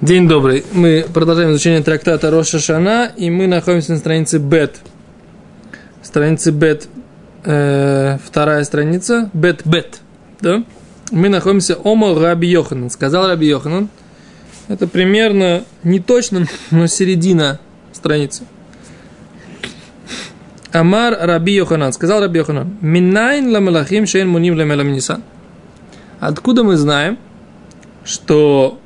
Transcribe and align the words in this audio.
День 0.00 0.28
добрый. 0.28 0.64
Мы 0.72 1.04
продолжаем 1.12 1.50
изучение 1.50 1.82
трактата 1.82 2.30
Роша 2.30 2.60
Шана, 2.60 3.10
и 3.16 3.30
мы 3.30 3.48
находимся 3.48 3.90
на 3.94 3.98
странице 3.98 4.38
Бет. 4.38 4.76
Страница 6.04 6.52
Бет, 6.52 6.86
э, 7.42 8.18
вторая 8.24 8.62
страница, 8.62 9.28
Бет 9.32 9.62
Бет, 9.64 9.98
да? 10.40 10.62
Мы 11.10 11.28
находимся 11.28 11.74
Омо 11.74 12.16
Раби 12.16 12.46
Йоханан. 12.46 12.90
Сказал 12.90 13.26
Раби 13.26 13.48
Йоханан. 13.48 13.88
Это 14.68 14.86
примерно 14.86 15.64
не 15.82 15.98
точно, 15.98 16.46
но 16.70 16.86
середина 16.86 17.58
страницы. 17.92 18.44
Амар 20.70 21.18
Раби 21.20 21.54
Йоханан. 21.54 21.92
Сказал 21.92 22.20
Раби 22.20 22.38
Йоханан. 22.38 22.76
Минайн 22.80 23.50
ламалахим 23.50 24.06
шейн 24.06 24.28
муним 24.28 24.56
ламеламнисан. 24.56 25.24
Откуда 26.20 26.62
мы 26.62 26.76
знаем, 26.76 27.18
что 28.04 28.78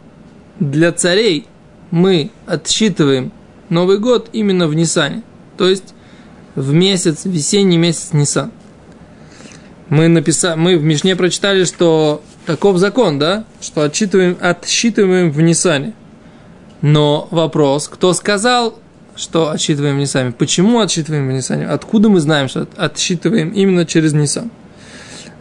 для 0.60 0.92
царей 0.92 1.46
мы 1.90 2.30
отсчитываем 2.46 3.32
Новый 3.68 3.98
год 3.98 4.28
именно 4.32 4.66
в 4.66 4.74
Нисане, 4.74 5.22
то 5.56 5.68
есть 5.68 5.94
в 6.54 6.72
месяц, 6.72 7.24
весенний 7.24 7.78
месяц 7.78 8.12
Нисан. 8.12 8.50
Мы, 9.88 10.08
написали, 10.08 10.58
мы 10.58 10.78
в 10.78 10.84
Мишне 10.84 11.16
прочитали, 11.16 11.64
что 11.64 12.22
таков 12.46 12.78
закон, 12.78 13.18
да, 13.18 13.44
что 13.60 13.82
отсчитываем, 13.82 14.36
отсчитываем 14.40 15.30
в 15.30 15.40
Нисане. 15.40 15.94
Но 16.80 17.28
вопрос, 17.30 17.88
кто 17.88 18.12
сказал, 18.12 18.78
что 19.16 19.50
отсчитываем 19.50 19.96
в 19.96 20.00
Нисане? 20.00 20.32
Почему 20.32 20.80
отсчитываем 20.80 21.28
в 21.28 21.32
Нисане? 21.32 21.66
Откуда 21.66 22.08
мы 22.08 22.20
знаем, 22.20 22.48
что 22.48 22.66
отсчитываем 22.76 23.50
именно 23.50 23.84
через 23.84 24.12
Нисан? 24.14 24.50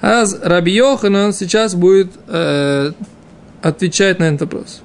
А 0.02 0.26
Раби 0.42 0.74
Йоханан 0.74 1.32
сейчас 1.32 1.76
будет 1.76 2.12
э, 2.28 2.92
отвечать 3.62 4.20
на 4.20 4.26
этот 4.26 4.42
вопрос. 4.42 4.82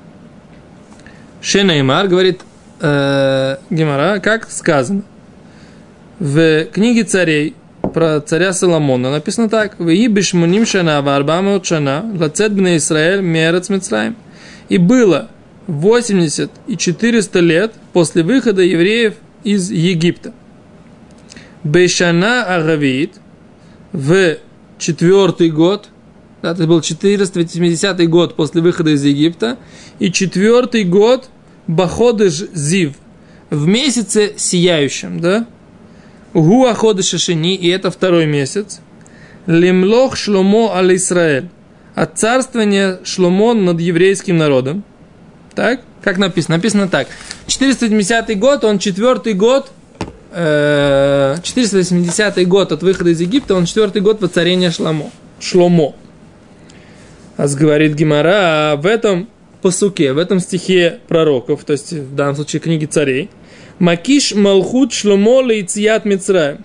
Шенеймар 1.41 2.09
говорит 2.09 2.41
э, 2.81 3.57
Гемара, 3.71 4.19
как 4.21 4.51
сказано. 4.51 5.03
В 6.19 6.65
книге 6.67 7.05
царей 7.05 7.55
про 7.95 8.21
царя 8.21 8.53
Соломона 8.53 9.11
написано 9.11 9.49
так. 9.49 9.79
В 9.79 9.89
Ибишмуним 9.89 10.67
шана 10.67 11.03
варбама 11.03 11.63
шана 11.63 12.05
лацет 12.19 12.53
бне 12.53 12.77
Исраэль 12.79 13.21
мерец 13.21 13.69
Мицраем. 13.69 14.17
И 14.69 14.79
было 14.79 15.29
80 15.67 16.51
и 16.67 16.77
400 16.77 17.41
лет 17.41 17.75
после 17.93 18.23
выхода 18.23 18.63
евреев 18.63 19.15
из 19.45 19.71
Египта. 19.71 20.33
Бешана 21.65 22.45
Агавит 22.45 23.15
в 23.93 24.37
четвертый 24.79 25.51
год, 25.51 25.89
да, 26.43 26.53
это 26.53 26.67
был 26.67 26.81
480 26.81 28.09
год 28.09 28.37
после 28.37 28.61
выхода 28.61 28.91
из 28.91 29.05
Египта, 29.05 29.59
и 29.99 30.13
четвертый 30.13 30.85
год 30.85 31.29
Баходыш 31.67 32.45
Зив 32.53 32.95
в 33.51 33.67
месяце 33.67 34.35
сияющем, 34.37 35.21
да? 35.21 35.47
Гуа 36.35 36.75
Ходыша 36.75 37.19
Шини, 37.19 37.55
и 37.55 37.69
это 37.69 37.91
второй 37.91 38.27
месяц. 38.27 38.81
Лемлох 39.47 40.17
Шломо 40.17 40.77
Ал 40.77 40.95
Исраэль. 40.95 41.49
От 41.95 42.19
царствования 42.19 43.01
Шломо 43.05 43.55
над 43.55 43.81
еврейским 43.81 44.37
народом. 44.37 44.85
Так? 45.55 45.81
Как 46.03 46.19
написано? 46.19 46.57
Написано 46.57 46.89
так. 46.89 47.09
470 47.47 48.39
год, 48.39 48.65
он 48.65 48.79
четвертый 48.79 49.33
год, 49.33 49.71
480 50.31 52.39
э, 52.39 52.45
год 52.45 52.73
от 52.73 52.83
выхода 52.83 53.11
из 53.11 53.21
Египта, 53.21 53.55
он 53.55 53.65
четвертый 53.65 54.03
год 54.03 54.21
воцарения 54.21 54.71
Шломо. 54.71 55.11
Шломо. 55.41 55.95
А 57.37 57.47
говорит 57.49 57.95
Гимара, 57.95 58.73
а 58.73 58.77
в 58.77 58.87
этом 58.87 59.29
посуке, 59.61 60.13
в 60.13 60.19
этом 60.19 60.41
стихе 60.41 61.01
пророков, 61.07 61.65
то 61.65 61.73
есть 61.73 61.93
в 61.93 62.15
данном 62.15 62.37
случае 62.37 62.61
книги 62.61 62.87
царей, 62.87 63.31
Макиш 63.79 64.35
Малхут 64.35 64.93
Шломо 64.95 65.43
Лейцият 65.43 66.07
Мицраем. 66.07 66.65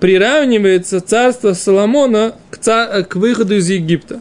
Приравнивается 0.00 1.00
царство 1.00 1.52
Соломона 1.52 2.34
к, 2.50 2.58
цар, 2.58 3.04
к 3.04 3.16
выходу 3.16 3.56
из 3.56 3.68
Египта. 3.68 4.20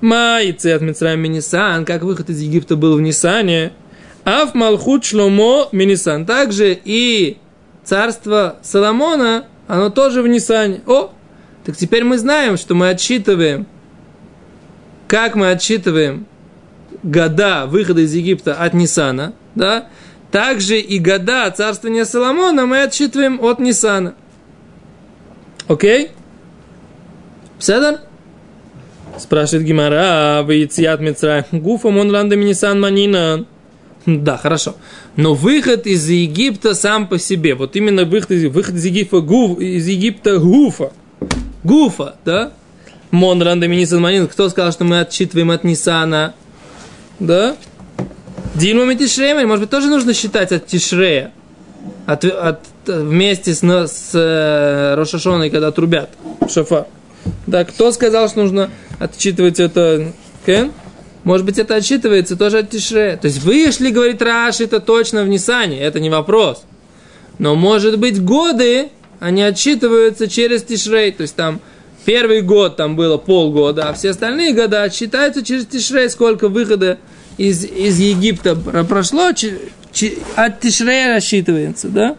Ма 0.00 0.40
и 0.42 0.52
Мицраем 0.52 1.20
Минисан, 1.20 1.84
как 1.84 2.02
выход 2.02 2.30
из 2.30 2.40
Египта 2.40 2.76
был 2.76 2.96
в 2.96 3.00
Нисане. 3.00 3.72
Аф 4.24 4.54
Малхут 4.54 5.04
Шломо 5.04 5.68
Минисан. 5.72 6.24
Также 6.24 6.78
и 6.84 7.38
царство 7.82 8.58
Соломона, 8.62 9.46
оно 9.66 9.90
тоже 9.90 10.22
в 10.22 10.28
Нисане. 10.28 10.82
О, 10.86 11.10
так 11.64 11.76
теперь 11.76 12.04
мы 12.04 12.16
знаем, 12.16 12.56
что 12.56 12.74
мы 12.76 12.90
отсчитываем, 12.90 13.66
как 15.08 15.34
мы 15.34 15.50
отсчитываем 15.50 16.26
года 17.02 17.66
выхода 17.66 18.02
из 18.02 18.14
Египта 18.14 18.54
от 18.54 18.74
Нисана, 18.74 19.34
да, 19.54 19.88
также 20.30 20.78
и 20.78 20.98
года 20.98 21.50
царствования 21.50 22.04
Соломона 22.04 22.66
мы 22.66 22.82
отсчитываем 22.82 23.42
от 23.42 23.58
Нисана. 23.58 24.14
Окей? 25.66 26.10
Седер? 27.58 28.00
Спрашивает 29.18 29.66
Гимара, 29.66 30.42
вы 30.44 30.56
Яцият 30.56 31.00
Мицраем, 31.00 31.44
Гуфа 31.50 31.90
Монранда 31.90 32.36
Минисан 32.36 32.80
Манина. 32.80 33.46
Да, 34.06 34.36
хорошо. 34.36 34.76
Но 35.16 35.34
выход 35.34 35.86
из 35.86 36.08
Египта 36.08 36.74
сам 36.74 37.08
по 37.08 37.18
себе, 37.18 37.54
вот 37.54 37.74
именно 37.74 38.04
выход 38.04 38.30
из, 38.30 38.44
выход 38.44 38.76
из 38.76 38.84
Египта, 38.84 39.20
гуф, 39.20 39.58
из 39.58 39.86
Египта 39.88 40.38
Гуфа, 40.38 40.92
Гуфа, 41.64 42.16
да? 42.24 42.52
Монранда 43.10 43.68
Минисан 43.68 44.00
Манин, 44.00 44.28
кто 44.28 44.48
сказал, 44.48 44.72
что 44.72 44.84
мы 44.84 45.00
отсчитываем 45.00 45.50
от 45.50 45.64
Нисана? 45.64 46.34
Да? 47.20 47.56
Дильма 48.54 48.94
Тишрея, 48.94 49.46
может 49.46 49.64
быть, 49.64 49.70
тоже 49.70 49.88
нужно 49.88 50.14
считать 50.14 50.52
от 50.52 50.66
Тишрея. 50.66 51.32
От, 52.06 52.24
от, 52.24 52.60
вместе 52.86 53.54
с, 53.54 53.60
с 53.60 54.10
э, 54.14 54.94
Рошашоной, 54.96 55.50
когда 55.50 55.70
трубят 55.70 56.10
шафа. 56.50 56.86
Да, 57.46 57.64
кто 57.64 57.92
сказал, 57.92 58.28
что 58.28 58.40
нужно 58.40 58.70
отчитывать 58.98 59.60
это? 59.60 60.12
Кен? 60.46 60.72
Может 61.24 61.44
быть, 61.44 61.58
это 61.58 61.74
отчитывается 61.74 62.36
тоже 62.36 62.58
от 62.58 62.70
Тишрея. 62.70 63.16
То 63.16 63.26
есть 63.26 63.42
вышли, 63.42 63.90
говорит 63.90 64.22
Раш, 64.22 64.60
это 64.60 64.80
точно 64.80 65.22
в 65.24 65.28
Нисане, 65.28 65.78
это 65.80 66.00
не 66.00 66.10
вопрос. 66.10 66.64
Но, 67.38 67.54
может 67.54 67.98
быть, 67.98 68.22
годы, 68.22 68.88
они 69.20 69.42
отчитываются 69.42 70.28
через 70.28 70.62
Тишрей. 70.62 71.12
То 71.12 71.22
есть 71.22 71.36
там 71.36 71.60
Первый 72.04 72.42
год 72.42 72.76
там 72.76 72.96
было 72.96 73.18
полгода, 73.18 73.88
а 73.88 73.92
все 73.92 74.10
остальные 74.10 74.54
года 74.54 74.82
отсчитаются 74.82 75.44
через 75.44 75.66
Тишрей, 75.66 76.08
сколько 76.08 76.48
выхода 76.48 76.98
из, 77.36 77.64
из 77.64 77.98
Египта 77.98 78.56
прошло, 78.56 79.28
от 79.28 80.60
Тишрея 80.60 81.14
рассчитывается, 81.14 81.88
да? 81.88 82.16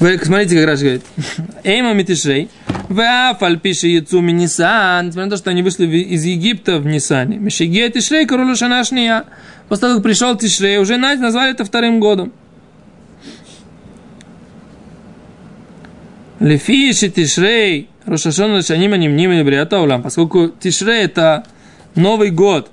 Вы 0.00 0.18
смотрите, 0.22 0.56
как 0.56 0.66
раз 0.66 0.80
говорит. 0.80 1.02
Эйма 1.64 1.92
митишрей. 1.92 2.50
Вафаль 2.88 3.58
пишет 3.58 3.84
яцу 3.84 4.20
Нисан. 4.20 5.06
Несмотря 5.06 5.24
на 5.24 5.30
то, 5.30 5.36
что 5.36 5.50
они 5.50 5.62
вышли 5.62 5.86
из 5.86 6.24
Египта 6.24 6.78
в 6.78 6.86
Нисане. 6.86 7.38
Мишиге 7.38 7.88
Тишрей, 7.90 8.26
королю 8.26 8.56
Шанашния. 8.56 9.24
После 9.68 9.82
того, 9.82 9.94
как 9.94 10.02
пришел 10.02 10.36
Тишрей, 10.36 10.78
уже 10.78 10.96
назвали 10.96 11.52
это 11.52 11.64
вторым 11.64 12.00
годом. 12.00 12.32
Лефиши 16.40 17.08
Тишрей. 17.08 17.88
Рошашон 18.06 18.52
Лашаним 18.52 18.92
Анимним 18.92 19.32
или 19.32 19.42
Бриата 19.42 19.80
Улам, 19.80 20.02
поскольку 20.02 20.48
Тишре 20.48 21.04
это 21.04 21.44
Новый 21.94 22.30
год 22.30 22.70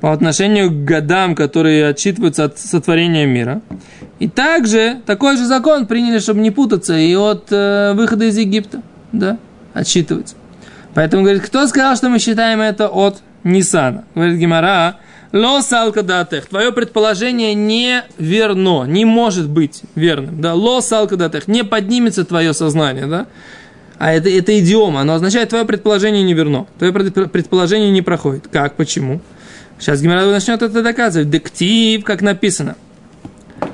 по 0.00 0.12
отношению 0.12 0.70
к 0.70 0.84
годам, 0.84 1.34
которые 1.34 1.88
отчитываются 1.88 2.44
от 2.44 2.58
сотворения 2.58 3.26
мира. 3.26 3.60
И 4.18 4.28
также 4.28 5.00
такой 5.04 5.36
же 5.36 5.44
закон 5.44 5.86
приняли, 5.86 6.18
чтобы 6.18 6.40
не 6.40 6.50
путаться, 6.50 6.96
и 6.96 7.14
от 7.14 7.48
э, 7.50 7.92
выхода 7.94 8.26
из 8.26 8.38
Египта, 8.38 8.82
да, 9.12 9.38
отсчитывать. 9.72 10.36
Поэтому, 10.94 11.22
говорит, 11.22 11.42
кто 11.42 11.66
сказал, 11.66 11.96
что 11.96 12.08
мы 12.08 12.18
считаем 12.18 12.60
это 12.60 12.88
от 12.88 13.22
Нисана? 13.42 14.04
Говорит 14.14 14.38
Гимара, 14.38 14.96
Ло 15.34 15.62
салка 15.62 16.04
датех. 16.04 16.46
Твое 16.46 16.70
предположение 16.70 17.54
не 17.54 18.04
верно, 18.18 18.84
не 18.84 19.04
может 19.04 19.48
быть 19.48 19.82
верным. 19.96 20.40
Да? 20.40 20.54
Ло 20.54 20.80
салка 20.80 21.16
датех. 21.16 21.48
Не 21.48 21.64
поднимется 21.64 22.24
твое 22.24 22.54
сознание. 22.54 23.06
Да? 23.06 23.26
А 23.98 24.12
это, 24.12 24.28
это 24.28 24.56
идиома, 24.60 25.00
оно 25.00 25.14
означает, 25.14 25.48
твое 25.48 25.64
предположение 25.64 26.22
не 26.22 26.34
верно. 26.34 26.68
Твое 26.78 26.92
предположение 26.92 27.90
не 27.90 28.00
проходит. 28.00 28.46
Как? 28.46 28.76
Почему? 28.76 29.20
Сейчас 29.80 30.00
Гимара 30.00 30.24
начнет 30.24 30.62
это 30.62 30.82
доказывать. 30.84 31.30
Дектив, 31.30 32.04
как 32.04 32.22
написано. 32.22 32.76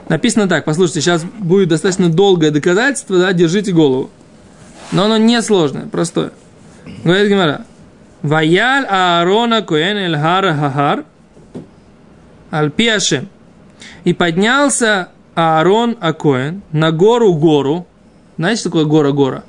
Написано 0.09 0.49
так, 0.49 0.65
послушайте, 0.65 1.03
сейчас 1.03 1.25
будет 1.25 1.69
достаточно 1.69 2.09
долгое 2.09 2.51
доказательство, 2.53 3.19
да, 3.19 3.35
держите 3.35 3.73
голову. 3.73 4.09
Но 4.93 5.05
оно 5.05 5.19
не 5.19 5.43
сложное, 5.43 5.87
простое. 5.87 6.31
Говорит 7.05 7.29
Гимара. 7.29 7.67
Ваяль 8.23 8.87
Аарона 8.87 9.61
Коэн 9.61 9.99
Эль 9.99 10.17
Хар 10.17 10.55
Хахар 10.55 11.05
Альпиашем. 12.51 13.29
И 14.05 14.13
поднялся 14.13 15.09
Аарон 15.35 15.97
Акоэн 16.01 16.63
на 16.73 16.93
гору 16.93 17.35
гору. 17.35 17.87
Знаете, 18.37 18.61
что 18.61 18.71
такое 18.71 18.85
гора-гора? 18.85 19.45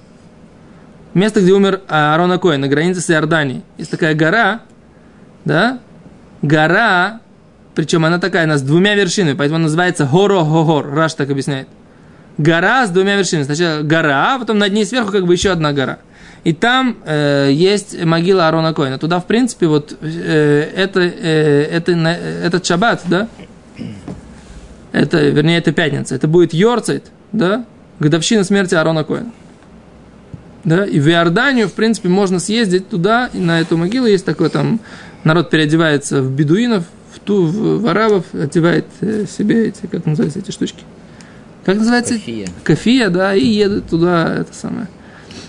место, 1.13 1.41
где 1.41 1.51
умер 1.51 1.81
Аарон 1.89 2.31
Акой, 2.31 2.57
на 2.57 2.69
границе 2.69 3.01
с 3.01 3.09
Иорданией. 3.09 3.63
Есть 3.77 3.91
такая 3.91 4.15
гора, 4.15 4.61
да, 5.43 5.79
гора 6.41 7.19
причем 7.73 8.03
она 8.05 8.19
такая, 8.19 8.43
она 8.43 8.57
с 8.57 8.61
двумя 8.61 8.95
вершинами, 8.95 9.33
поэтому 9.33 9.57
она 9.57 9.63
называется 9.63 10.05
Горо-Гогор, 10.05 10.93
Раш 10.93 11.13
так 11.13 11.29
объясняет. 11.29 11.67
Гора 12.37 12.85
с 12.85 12.89
двумя 12.89 13.15
вершинами. 13.15 13.45
Сначала 13.45 13.81
гора, 13.81 14.35
а 14.35 14.39
потом 14.39 14.57
над 14.57 14.73
ней 14.73 14.85
сверху 14.85 15.11
как 15.11 15.25
бы 15.25 15.33
еще 15.33 15.51
одна 15.51 15.73
гора. 15.73 15.99
И 16.43 16.53
там 16.53 16.97
э, 17.05 17.49
есть 17.51 18.03
могила 18.03 18.47
Арона 18.47 18.73
Коина. 18.73 18.97
Туда, 18.97 19.19
в 19.19 19.27
принципе, 19.27 19.67
вот 19.67 19.95
э, 20.01 20.71
это, 20.75 20.99
э, 21.01 21.67
это, 21.71 21.91
э, 21.91 22.45
этот 22.45 22.65
шаббат, 22.65 23.03
да, 23.05 23.27
это, 24.91 25.29
вернее, 25.29 25.59
это 25.59 25.71
пятница, 25.71 26.15
это 26.15 26.27
будет 26.27 26.53
Йорцайт, 26.53 27.11
да, 27.31 27.65
годовщина 27.99 28.43
смерти 28.43 28.73
Арона 28.73 29.03
Коина. 29.03 29.31
Да, 30.63 30.85
и 30.85 30.99
в 30.99 31.07
Иорданию, 31.09 31.67
в 31.67 31.73
принципе, 31.73 32.09
можно 32.09 32.39
съездить 32.39 32.89
туда, 32.89 33.29
и 33.33 33.39
на 33.39 33.59
эту 33.61 33.77
могилу 33.77 34.05
есть 34.05 34.25
такой 34.25 34.49
там, 34.49 34.79
народ 35.23 35.49
переодевается 35.49 36.21
в 36.21 36.31
бедуинов, 36.31 36.85
в, 37.13 37.19
ту, 37.19 37.45
в, 37.45 37.81
в 37.81 37.87
арабов, 37.87 38.25
одевает 38.33 38.85
э, 39.01 39.25
себе 39.25 39.67
эти, 39.69 39.85
как 39.85 40.05
называются 40.05 40.39
эти 40.39 40.51
штучки? 40.51 40.83
Как 41.65 41.77
называется? 41.77 42.15
Кофея. 42.15 42.47
Кофея, 42.63 43.09
да, 43.09 43.35
и 43.35 43.45
едут 43.45 43.89
туда, 43.89 44.35
это 44.39 44.53
самое. 44.53 44.87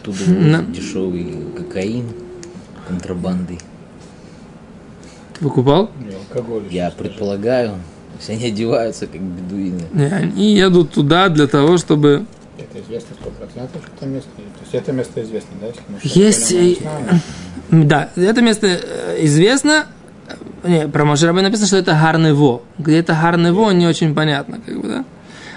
Оттуда 0.01 0.31
На- 0.31 0.63
дешевый 0.63 1.37
кокаин 1.57 2.07
контрабандой. 2.87 3.59
Выкупал? 5.41 5.91
Алкоголь. 6.31 6.65
Я 6.71 6.91
предполагаю, 6.91 7.75
все 8.21 8.33
они 8.33 8.47
одеваются 8.47 9.07
как 9.07 9.21
бедуины. 9.21 9.83
Не, 9.93 10.05
они 10.05 10.55
едут 10.55 10.93
туда 10.93 11.29
для 11.29 11.47
того, 11.47 11.79
чтобы... 11.79 12.25
Это 12.59 12.81
известно 12.81 13.17
сто 13.21 13.31
процентов, 13.31 13.83
что 13.83 13.93
это 13.97 14.07
место. 14.07 14.29
То 14.37 14.43
есть 14.63 14.75
это 14.75 14.93
место 14.93 15.23
известно, 15.23 15.51
да? 15.61 15.67
Если 16.03 16.73
э, 16.73 16.77
знаем. 16.81 17.89
Да, 17.89 18.11
это 18.15 18.43
место 18.43 18.67
э, 18.67 19.19
известно. 19.25 19.87
Не, 20.63 20.87
про 20.87 21.05
Мошерабе 21.05 21.43
написано, 21.43 21.67
что 21.67 21.77
это 21.79 21.93
Гарнево. 21.93 22.63
Где 22.79 22.99
это 22.99 23.15
Гарнево, 23.21 23.71
не 23.73 23.87
очень 23.87 24.15
понятно, 24.15 24.61
как 24.65 24.81
бы, 24.81 24.89
да? 24.89 25.05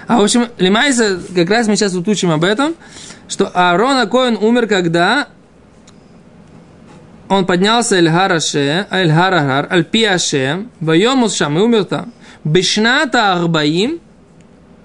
А 0.08 0.18
в 0.18 0.24
общем, 0.24 0.48
Лимайса, 0.58 1.20
как 1.34 1.50
раз 1.50 1.66
мы 1.68 1.76
сейчас 1.76 1.92
вот 1.94 2.06
учим 2.08 2.30
об 2.30 2.44
этом, 2.44 2.74
что 3.28 3.50
Аарон 3.52 4.08
Коин 4.08 4.36
умер 4.36 4.66
когда 4.66 5.28
он 7.28 7.44
поднялся 7.44 7.96
Эль 7.96 8.08
Хараше, 8.08 8.86
Эль 8.90 9.10
Харагар, 9.10 9.66
Аль 9.70 9.84
Пиаше, 9.84 10.66
Вайомус 10.80 11.34
Шам, 11.34 11.58
и 11.58 11.60
умер 11.60 11.84
там. 11.84 12.12
Бешната 12.44 13.32
Арбаим, 13.32 13.98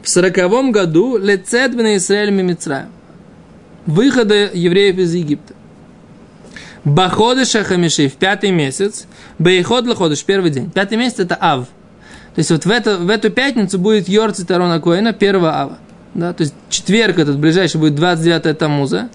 в 0.01 0.09
сороковом 0.09 0.71
году, 0.71 1.17
Лецет 1.17 1.75
Бен 1.75 1.97
Исраэль 1.97 2.31
Мимицраем. 2.31 2.89
Выхода 3.85 4.49
евреев 4.51 4.97
из 4.97 5.13
Египта. 5.13 5.53
Баходыша 6.83 7.63
Хамиши 7.63 8.09
в 8.09 8.13
пятый 8.13 8.49
месяц, 8.49 9.05
Бейход 9.37 9.85
Лаходыш, 9.85 10.23
первый 10.23 10.49
день. 10.49 10.71
Пятый 10.71 10.97
месяц 10.97 11.19
это 11.19 11.37
Ав. 11.39 11.65
То 12.33 12.39
есть 12.39 12.49
вот 12.49 12.65
в, 12.65 12.71
это, 12.71 12.97
в 12.97 13.09
эту 13.09 13.29
пятницу 13.29 13.77
будет 13.77 14.09
Йорцит 14.09 14.49
Арона 14.49 14.79
Коэна, 14.79 15.13
первого 15.13 15.55
Ава. 15.55 15.77
Да, 16.13 16.33
то 16.33 16.41
есть 16.41 16.53
четверг 16.69 17.19
этот 17.19 17.39
ближайший 17.39 17.79
будет 17.79 17.95
29 17.95 18.57
Тамуза. 18.57 19.09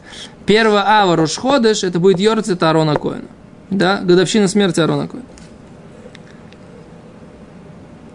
Первого 0.46 0.82
Ава 0.86 1.16
Рошходыш, 1.16 1.84
это 1.84 1.98
будет 2.00 2.18
Йорцит 2.18 2.62
Арона 2.62 2.94
Коэна. 2.94 3.28
Да, 3.70 4.00
годовщина 4.02 4.48
смерти 4.48 4.80
Арона 4.80 5.08
Коэна. 5.08 5.26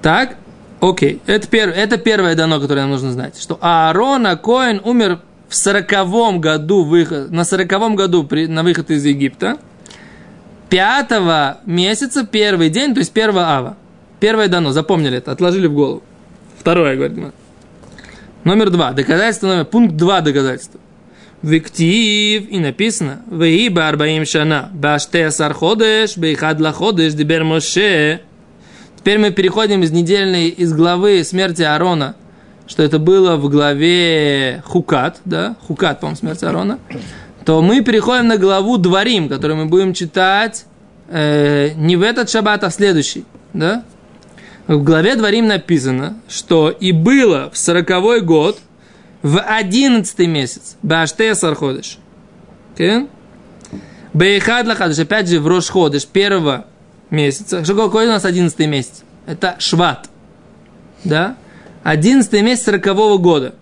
Так, 0.02 0.38
окей. 0.80 1.22
Это, 1.28 1.48
пер, 1.48 1.70
это 1.70 1.98
первое 1.98 2.36
дано, 2.36 2.60
которое 2.60 2.82
нам 2.82 2.92
нужно 2.92 3.12
знать. 3.12 3.40
Что 3.40 3.60
Аарона 3.62 4.36
Коэн 4.36 4.82
умер 4.84 5.20
в 5.48 5.56
сороковом 5.56 6.42
году, 6.42 6.84
выход, 6.84 7.30
на 7.30 7.44
сороковом 7.44 7.96
году 7.96 8.24
при, 8.24 8.48
на 8.48 8.64
выход 8.64 8.90
из 8.90 9.06
Египта. 9.06 9.58
Пятого 10.70 11.58
месяца, 11.66 12.26
первый 12.26 12.70
день, 12.70 12.94
то 12.94 13.00
есть 13.00 13.12
первого 13.12 13.44
ава. 13.44 13.78
Первое 14.22 14.48
дано, 14.48 14.72
запомнили 14.72 15.18
это, 15.18 15.32
отложили 15.34 15.68
в 15.68 15.74
голову. 15.74 16.02
Второе, 16.58 16.96
говорит. 16.96 17.34
Номер 18.44 18.72
два. 18.72 18.92
Доказательство 18.92 19.48
номер. 19.48 19.66
Пункт 19.66 19.96
два 19.96 20.22
доказательства. 20.22 20.80
Виктив, 21.44 22.50
и 22.50 22.60
написано, 22.60 23.22
Веиба 23.30 23.88
арбаим 23.88 24.26
шана, 24.26 24.70
баште 24.74 25.26
асар 25.26 25.54
ходеш, 25.54 26.18
бейхад 26.18 26.60
ла 26.60 26.72
ходеш, 26.72 27.14
дибер 27.14 27.44
моше. 27.44 28.22
Теперь 28.98 29.18
мы 29.18 29.32
переходим 29.32 29.82
из 29.82 29.92
недельной, 29.92 30.50
из 30.50 30.74
главы 30.74 31.24
смерти 31.24 31.64
Аарона, 31.64 32.16
что 32.68 32.84
это 32.84 33.00
было 33.00 33.38
в 33.38 33.50
главе 33.50 34.62
Хукат, 34.66 35.20
да, 35.26 35.56
Хукат, 35.66 36.00
по-моему, 36.00 36.18
смерть 36.18 36.44
Аарона, 36.44 36.78
то 37.44 37.64
мы 37.64 37.82
переходим 37.82 38.28
на 38.28 38.38
главу 38.38 38.78
Дворим, 38.78 39.28
которую 39.28 39.58
мы 39.58 39.66
будем 39.66 39.96
читать 39.96 40.66
э, 41.10 41.72
не 41.76 41.96
в 41.96 42.04
этот 42.04 42.30
шаббат, 42.30 42.64
а 42.64 42.70
в 42.70 42.74
следующий, 42.74 43.26
да. 43.54 43.84
В 44.68 44.84
главе 44.84 45.16
Дворим 45.16 45.48
написано, 45.48 46.20
что 46.28 46.70
и 46.70 46.92
было 46.92 47.50
в 47.52 47.58
сороковой 47.58 48.22
год, 48.22 48.60
в 49.22 49.40
одиннадцатый 49.40 50.28
месяц, 50.28 50.78
Баште 50.82 51.36
Сарходыш. 51.36 51.98
Okay? 52.76 53.10
Бейхад 54.14 54.68
Лахадыш, 54.68 55.00
опять 55.00 55.30
же, 55.30 55.40
в 55.40 55.48
Рошходыш, 55.48 56.06
первого 56.06 56.66
месяца. 57.10 57.64
Что 57.64 57.76
какой 57.76 58.06
у 58.06 58.10
нас 58.10 58.26
одиннадцатый 58.26 58.68
месяц? 58.68 59.04
Это 59.26 59.56
Шват. 59.60 60.10
Да? 61.04 61.38
Одиннадцатый 61.84 62.42
месяц 62.42 62.64
сорокового 62.64 63.18
года. 63.18 63.56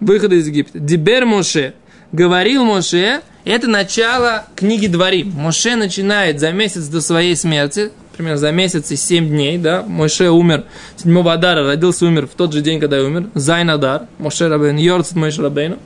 Выхода 0.00 0.34
из 0.34 0.46
Египта. 0.46 0.78
Дибер 0.78 1.26
Моше. 1.26 1.74
Говорил 2.10 2.64
Моше. 2.64 3.22
Это 3.44 3.68
начало 3.68 4.46
книги 4.56 4.86
Дворим. 4.86 5.30
Моше 5.32 5.76
начинает 5.76 6.40
за 6.40 6.52
месяц 6.52 6.86
до 6.86 7.00
своей 7.00 7.36
смерти, 7.36 7.90
примерно 8.22 8.38
за 8.38 8.52
месяц 8.52 8.90
и 8.92 8.96
семь 8.96 9.28
дней, 9.28 9.58
да, 9.58 9.82
Моше 9.82 10.30
умер 10.30 10.64
7 10.96 11.28
Адара, 11.28 11.66
родился, 11.66 12.06
умер 12.06 12.28
в 12.28 12.36
тот 12.36 12.52
же 12.52 12.60
день, 12.60 12.78
когда 12.78 12.98
я 12.98 13.02
умер, 13.02 13.30
Зайн 13.34 13.68
Адар, 13.68 14.06
Моше 14.18 14.46
Рабейн, 14.46 14.76
Йорцет 14.76 15.16
Моше 15.16 15.42
Рабейну. 15.42 15.78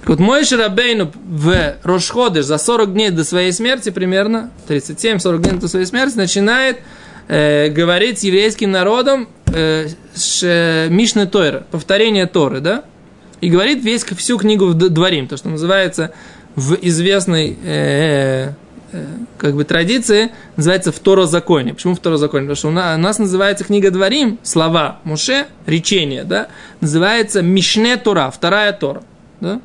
Так 0.00 0.10
вот, 0.10 0.18
Моше 0.18 0.56
Рабейну 0.56 1.10
в 1.24 1.76
Рошходыш 1.82 2.44
за 2.44 2.58
40 2.58 2.92
дней 2.92 3.10
до 3.10 3.24
своей 3.24 3.52
смерти, 3.52 3.88
примерно, 3.88 4.50
37-40 4.68 5.38
дней 5.38 5.58
до 5.58 5.68
своей 5.68 5.86
смерти, 5.86 6.16
начинает 6.16 6.80
э, 7.28 7.68
говорить 7.68 8.18
с 8.18 8.24
еврейским 8.24 8.70
народом 8.70 9.28
э, 9.46 9.88
ш, 10.14 10.88
Мишны 10.90 11.26
Тойра, 11.26 11.64
повторение 11.70 12.26
Торы, 12.26 12.60
да, 12.60 12.84
и 13.40 13.48
говорит 13.48 13.82
весь, 13.82 14.04
всю 14.04 14.36
книгу 14.36 14.66
в 14.66 14.74
Дворим, 14.74 15.28
то, 15.28 15.38
что 15.38 15.48
называется 15.48 16.12
в 16.56 16.76
известной 16.82 17.56
э, 17.64 18.48
э, 18.48 18.52
как 19.38 19.54
бы 19.54 19.64
традиции, 19.64 20.30
называется 20.56 20.92
второзаконие. 20.92 21.74
Почему 21.74 21.94
второзаконие? 21.94 22.48
Потому 22.48 22.56
что 22.56 22.68
у 22.68 22.72
нас, 22.72 22.98
у 22.98 23.00
нас 23.00 23.18
называется 23.18 23.64
книга 23.64 23.90
Дворим, 23.90 24.38
слова 24.42 24.98
Муше, 25.04 25.46
речение, 25.66 26.24
да, 26.24 26.48
называется 26.80 27.42
Мишне 27.42 27.96
Тора, 27.96 28.30
вторая 28.30 28.72
Тора, 28.72 29.02
да. 29.40 29.60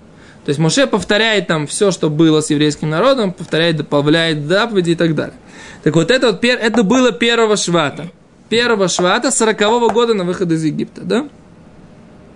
То 0.45 0.49
есть 0.49 0.59
Моше 0.59 0.85
повторяет 0.85 1.47
там 1.47 1.65
все, 1.65 1.89
что 1.89 2.11
было 2.11 2.39
с 2.39 2.51
еврейским 2.51 2.87
народом, 2.87 3.33
повторяет, 3.33 3.77
добавляет 3.77 4.45
заповеди 4.45 4.91
и 4.91 4.95
так 4.95 5.15
далее. 5.15 5.35
Так 5.83 5.95
вот, 5.95 6.11
это, 6.11 6.33
вот, 6.33 6.43
это 6.43 6.83
было 6.83 7.11
первого 7.11 7.57
швата. 7.57 8.11
Первого 8.49 8.87
швата 8.87 9.31
40 9.31 9.57
года 9.91 10.13
на 10.13 10.23
выход 10.23 10.51
из 10.51 10.63
Египта, 10.63 11.01
да? 11.01 11.27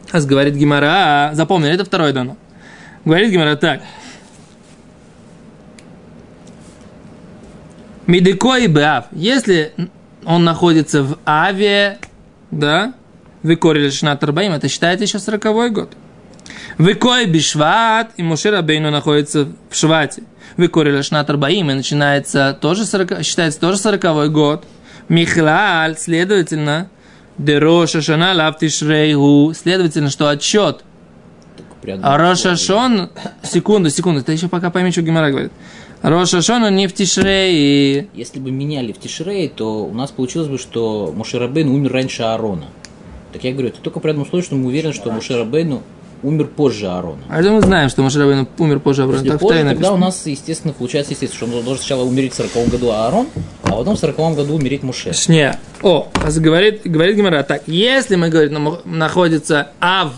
Сейчас 0.08 0.26
говорит 0.26 0.56
Гимара, 0.56 1.32
запомнили, 1.34 1.76
это 1.76 1.86
второе 1.86 2.12
дано. 2.12 2.36
Говорит 3.06 3.32
Гимара 3.32 3.56
так. 3.56 3.82
Медико 8.10 8.56
и 8.56 8.66
Бав. 8.66 9.06
Если 9.12 9.72
он 10.26 10.44
находится 10.44 11.04
в 11.04 11.20
Аве, 11.28 12.00
да, 12.50 12.94
Викорили 13.44 13.92
Шнат 13.92 14.24
Арбаим, 14.24 14.52
это 14.52 14.68
считается 14.68 15.06
еще 15.06 15.20
40 15.20 15.72
год. 15.72 15.94
Викой 16.80 17.28
Бишват, 17.28 18.10
и 18.18 18.24
Мушер 18.24 18.56
Абейну 18.56 18.90
находится 18.90 19.48
в 19.70 19.76
Швате. 19.76 20.24
Викорили 20.58 21.04
Шнат 21.04 21.30
Арбаим, 21.30 21.70
и 21.70 21.76
начинается 21.76 22.58
тоже 22.60 22.86
40, 22.86 23.24
считается 23.24 23.60
тоже 23.60 23.78
40 23.78 24.32
год. 24.32 24.66
Михлаль, 25.08 25.96
следовательно, 25.96 26.90
Дероша 27.38 28.02
Шана 28.02 28.34
Лавтишрейгу, 28.34 29.54
следовательно, 29.54 30.10
что 30.10 30.30
отчет 30.30 30.84
а 31.84 31.96
условии. 31.96 32.18
Рошашон, 32.18 33.10
секунду, 33.44 33.90
секунду, 33.90 34.24
ты 34.24 34.32
еще 34.32 34.48
пока 34.48 34.70
пойми, 34.70 34.92
что 34.92 35.02
Гимара 35.02 35.30
говорит. 35.30 35.52
Рошашон, 36.02 36.64
он 36.64 36.76
не 36.76 36.88
в 36.88 36.94
Тишрей, 36.94 38.08
Если 38.14 38.40
бы 38.40 38.52
меняли 38.52 38.94
в 38.94 39.00
Тишрей, 39.00 39.50
то 39.50 39.84
у 39.86 39.94
нас 39.94 40.12
получилось 40.12 40.48
бы, 40.48 40.58
что 40.58 41.14
Мушерабейн 41.16 41.68
умер 41.70 41.92
раньше 41.92 42.24
Аарона. 42.24 42.66
Так 43.34 43.44
я 43.44 43.52
говорю, 43.52 43.70
это 43.70 43.80
только 43.82 44.00
при 44.00 44.10
одном 44.12 44.26
условии, 44.26 44.44
что 44.44 44.56
мы 44.56 44.68
уверены, 44.68 44.94
что 44.94 45.12
Мушерабейну 45.12 45.84
умер 46.24 46.48
позже 46.48 46.88
Аарона. 46.88 47.22
А 47.30 47.40
это 47.40 47.52
мы 47.52 47.62
знаем, 47.62 47.90
что 47.90 48.02
Маширабейн 48.02 48.48
умер 48.58 48.80
позже 48.80 49.04
Авраама. 49.04 49.20
Если 49.24 49.30
Так 49.30 49.40
в 49.40 49.42
позже, 49.42 49.60
тогда 49.60 49.72
у 49.72 49.76
написано. 49.76 49.98
нас, 49.98 50.26
естественно, 50.26 50.74
получается, 50.74 51.14
естественно, 51.14 51.48
что 51.48 51.58
он 51.58 51.64
должен 51.64 51.82
сначала 51.84 52.04
умереть 52.04 52.34
в 52.34 52.36
40 52.38 52.70
году 52.70 52.92
Аарон, 52.92 53.28
а 53.64 53.72
потом 53.72 53.96
в 53.96 54.00
40 54.00 54.36
году 54.36 54.56
умереть 54.56 54.84
Муше. 54.84 55.12
Не. 55.28 55.58
О, 55.82 56.08
а 56.14 56.32
говорит, 56.40 56.82
говорит 56.86 57.16
Гимара 57.16 57.44
так. 57.44 57.64
Если 57.68 58.16
мы, 58.16 58.30
говорит, 58.30 58.52
нам- 58.52 58.80
находится 58.86 59.70
Ав, 59.80 60.14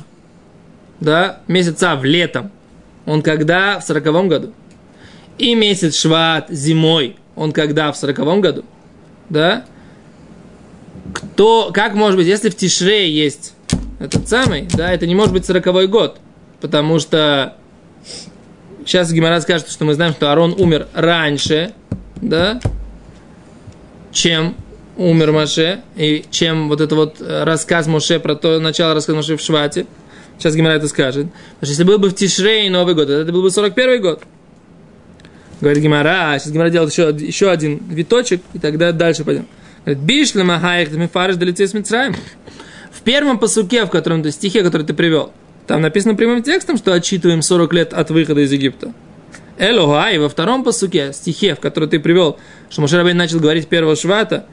да, 1.00 1.40
месяц 1.48 1.82
Ав 1.84 2.04
летом, 2.04 2.52
он 3.06 3.22
когда? 3.22 3.80
В 3.80 3.84
сороковом 3.84 4.28
году. 4.28 4.54
И 5.42 5.56
месяц 5.56 6.00
Шват 6.00 6.48
зимой, 6.50 7.18
он 7.36 7.52
когда? 7.52 7.92
В 7.92 7.98
сороковом 7.98 8.42
году. 8.42 8.64
Да? 9.30 9.66
кто, 11.14 11.72
как 11.74 11.94
может 11.94 12.18
быть, 12.18 12.28
если 12.28 12.50
в 12.50 12.56
Тишре 12.56 13.12
есть 13.12 13.54
этот 14.00 14.28
самый, 14.28 14.68
да, 14.74 14.92
это 14.92 15.06
не 15.08 15.16
может 15.16 15.34
быть 15.34 15.46
сороковой 15.46 15.88
год, 15.88 16.18
потому 16.60 17.00
что 17.00 17.56
сейчас 18.86 19.12
Гимара 19.12 19.40
скажет, 19.42 19.70
что 19.70 19.86
мы 19.86 19.94
знаем, 19.94 20.14
что 20.14 20.32
Арон 20.32 20.56
умер 20.58 20.88
раньше, 20.94 21.74
да, 22.18 22.60
чем 24.12 24.56
умер 24.98 25.32
Маше, 25.32 25.82
и 25.96 26.26
чем 26.32 26.68
вот 26.68 26.82
это 26.82 26.96
вот 26.96 27.22
э, 27.22 27.44
рассказ 27.44 27.88
Моше 27.88 28.20
про 28.20 28.36
то, 28.36 28.60
начало 28.60 28.94
рассказа 28.94 29.16
Моше 29.16 29.38
в 29.38 29.42
Швате. 29.42 29.86
Сейчас 30.38 30.56
Гимара 30.56 30.74
это 30.74 30.88
скажет. 30.88 31.28
Потому 31.28 31.62
что 31.62 31.68
если 31.68 31.84
был 31.84 31.98
бы 31.98 32.10
в 32.10 32.16
Тишре 32.16 32.70
Новый 32.70 32.94
год, 32.94 33.10
это 33.10 33.32
был 33.32 33.42
бы 33.42 33.50
41 33.50 34.02
год. 34.02 34.24
Говорит 35.62 35.84
Гимара, 35.84 36.38
сейчас 36.40 36.52
Гимара 36.52 36.70
делает 36.70 36.92
еще, 36.92 37.16
еще 37.18 37.52
один 37.52 37.78
виточек, 37.88 38.42
и 38.54 38.60
тогда 38.60 38.92
дальше 38.92 39.24
пойдем. 39.24 39.48
Говорит, 39.86 40.04
Бишля 40.04 40.44
Махаих 40.44 40.92
Дмифариш 40.92 41.36
Далицей 41.36 41.70
Мицраем. 41.74 42.16
В 42.92 43.02
первом 43.04 43.40
посуке, 43.40 43.86
в 43.86 43.90
котором 43.90 44.24
ты, 44.24 44.32
стихе, 44.32 44.64
который 44.64 44.86
ты 44.86 44.94
привел, 44.94 45.32
там 45.68 45.82
написано 45.82 46.16
прямым 46.16 46.44
текстом, 46.44 46.78
что 46.78 46.94
отчитываем 46.94 47.42
40 47.42 47.74
лет 47.74 47.94
от 47.94 48.10
выхода 48.12 48.42
из 48.42 48.52
Египта. 48.52 48.94
Элога, 49.58 50.10
и 50.10 50.18
во 50.18 50.28
втором 50.28 50.64
посуке, 50.64 51.14
стихе, 51.14 51.56
в 51.56 51.60
который 51.60 51.88
ты 51.88 52.00
привел, 52.00 52.40
что 52.70 52.82
Мушарабейн 52.82 53.16
начал 53.16 53.40
говорить 53.40 53.68
первого 53.68 53.96
швата, 53.96 54.48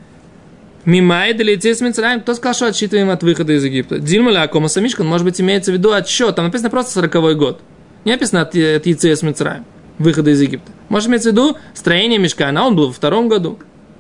Мимай 0.85 1.35
долететь 1.35 1.79
с 1.79 1.81
Мицраем. 1.81 2.21
Кто 2.21 2.35
сказал, 2.35 2.55
что 2.55 2.67
отсчитываем 2.67 3.11
от 3.11 3.23
выхода 3.23 3.53
из 3.53 3.65
Египта? 3.65 3.99
Дильмаля 3.99 4.43
Акома 4.43 4.69
Самишкан, 4.69 5.07
может 5.07 5.25
быть, 5.25 5.41
имеется 5.41 5.71
в 5.71 5.75
виду 5.75 5.93
отсчет. 5.93 6.37
Там 6.37 6.47
написано 6.47 6.71
просто 6.71 6.93
40 6.93 7.37
год. 7.37 7.61
Не 8.05 8.13
написано 8.13 8.43
от, 8.43 8.49
от 8.55 8.87
Яйца 8.87 9.15
с 9.15 9.23
Мицраем, 9.23 9.65
выхода 9.99 10.31
из 10.31 10.41
Египта. 10.41 10.71
Может, 10.89 11.09
имеется 11.09 11.31
в 11.31 11.33
виду 11.33 11.57
строение 11.75 12.19
мешкана, 12.19 12.67
он 12.67 12.77
был 12.77 12.89
во 12.89 12.93
втором 12.93 13.29
году. 13.29 13.59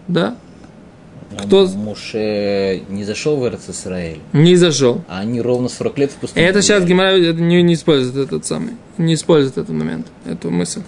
Да? 0.08 0.36
Кто- 1.44 1.66
Муше 1.66 2.82
не 2.88 3.04
зашел 3.04 3.36
в 3.36 3.44
Израиль, 3.70 4.18
Не 4.32 4.56
зашел. 4.56 5.04
а 5.08 5.20
они 5.20 5.40
ровно 5.42 5.68
40 5.68 5.98
лет 5.98 6.10
в 6.10 6.16
И 6.16 6.20
пустыне. 6.20 6.46
это 6.46 6.62
сейчас. 6.62 6.84
Гимара 6.84 7.16
не, 7.18 7.62
не 7.62 7.74
использует 7.74 8.16
этот 8.28 8.46
самый, 8.46 8.72
не 8.96 9.14
использует 9.14 9.58
этот 9.58 9.68
момент, 9.74 10.06
эту 10.24 10.50
мысль. 10.50 10.80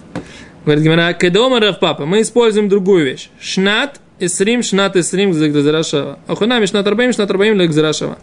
Говорит 0.65 0.83
Гимара, 0.83 1.13
кедома 1.13 1.59
папа, 1.79 2.05
мы 2.05 2.21
используем 2.21 2.69
другую 2.69 3.05
вещь. 3.05 3.29
Шнат 3.39 3.99
исрим, 4.19 4.63
шнат 4.63 4.95
исрим 4.95 5.31
гзарашава. 5.31 6.19
Ахунами 6.27 6.65
шнат 6.65 6.87
арбаим, 6.87 7.13
шнат 7.13 7.29
арбаим 7.29 7.57
гзарашава. 7.57 8.17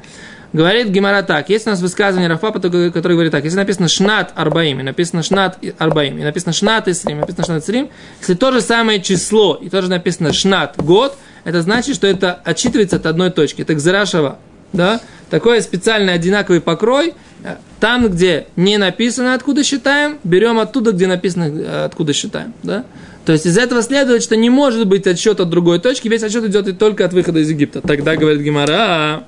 Говорит 0.53 0.89
Гимара 0.89 1.23
так, 1.23 1.51
есть 1.51 1.67
у 1.67 1.71
нас 1.71 1.81
высказывание 1.81 2.29
Рафапа, 2.29 2.59
который 2.59 2.91
говорит 2.91 3.33
так, 3.33 3.45
если 3.45 3.59
написано 3.59 3.89
шнат 3.89 4.33
арбаим, 4.35 4.81
и 4.81 4.83
написано 4.83 5.23
шнат 5.23 5.59
арбаим, 5.77 6.19
и 6.19 6.23
написано 6.23 6.55
шнат 6.55 6.89
исрим, 6.89 7.21
написано 7.21 7.45
шнат 7.45 7.63
исрим, 7.65 7.91
если 8.21 8.35
то 8.35 8.51
же 8.51 8.63
самое 8.63 9.03
число, 9.03 9.59
и 9.61 9.69
тоже 9.69 9.91
написано 9.91 10.33
шнат 10.33 10.77
год, 10.79 11.17
это 11.45 11.61
значит, 11.61 11.95
что 11.95 12.07
это 12.07 12.33
отчитывается 12.45 12.97
от 12.97 13.05
одной 13.05 13.31
точки, 13.31 13.61
это 13.61 13.75
гзарашава, 13.75 14.39
да, 14.73 15.01
такой 15.29 15.61
специальный 15.61 16.15
одинаковый 16.15 16.63
покрой, 16.63 17.13
э, 17.45 17.57
там, 17.79 18.09
где 18.09 18.47
не 18.57 18.79
написано, 18.79 19.35
откуда 19.35 19.63
считаем, 19.63 20.19
берем 20.25 20.59
оттуда, 20.59 20.93
где 20.93 21.07
написано, 21.07 21.45
э, 21.45 21.85
откуда 21.85 22.15
считаем, 22.15 22.55
да. 22.63 22.87
То 23.27 23.33
есть 23.33 23.45
из 23.45 23.59
этого 23.59 23.83
следует, 23.83 24.23
что 24.23 24.37
не 24.37 24.49
может 24.49 24.87
быть 24.87 25.07
отсчет 25.07 25.41
от 25.41 25.51
другой 25.51 25.79
точки, 25.79 26.09
весь 26.09 26.23
отсчет 26.23 26.47
идет 26.47 26.69
и 26.69 26.73
только 26.73 27.05
от 27.05 27.13
выхода 27.13 27.41
из 27.41 27.51
Египта. 27.51 27.83
Тогда 27.83 28.17
говорит 28.17 28.41
Гимара, 28.41 29.25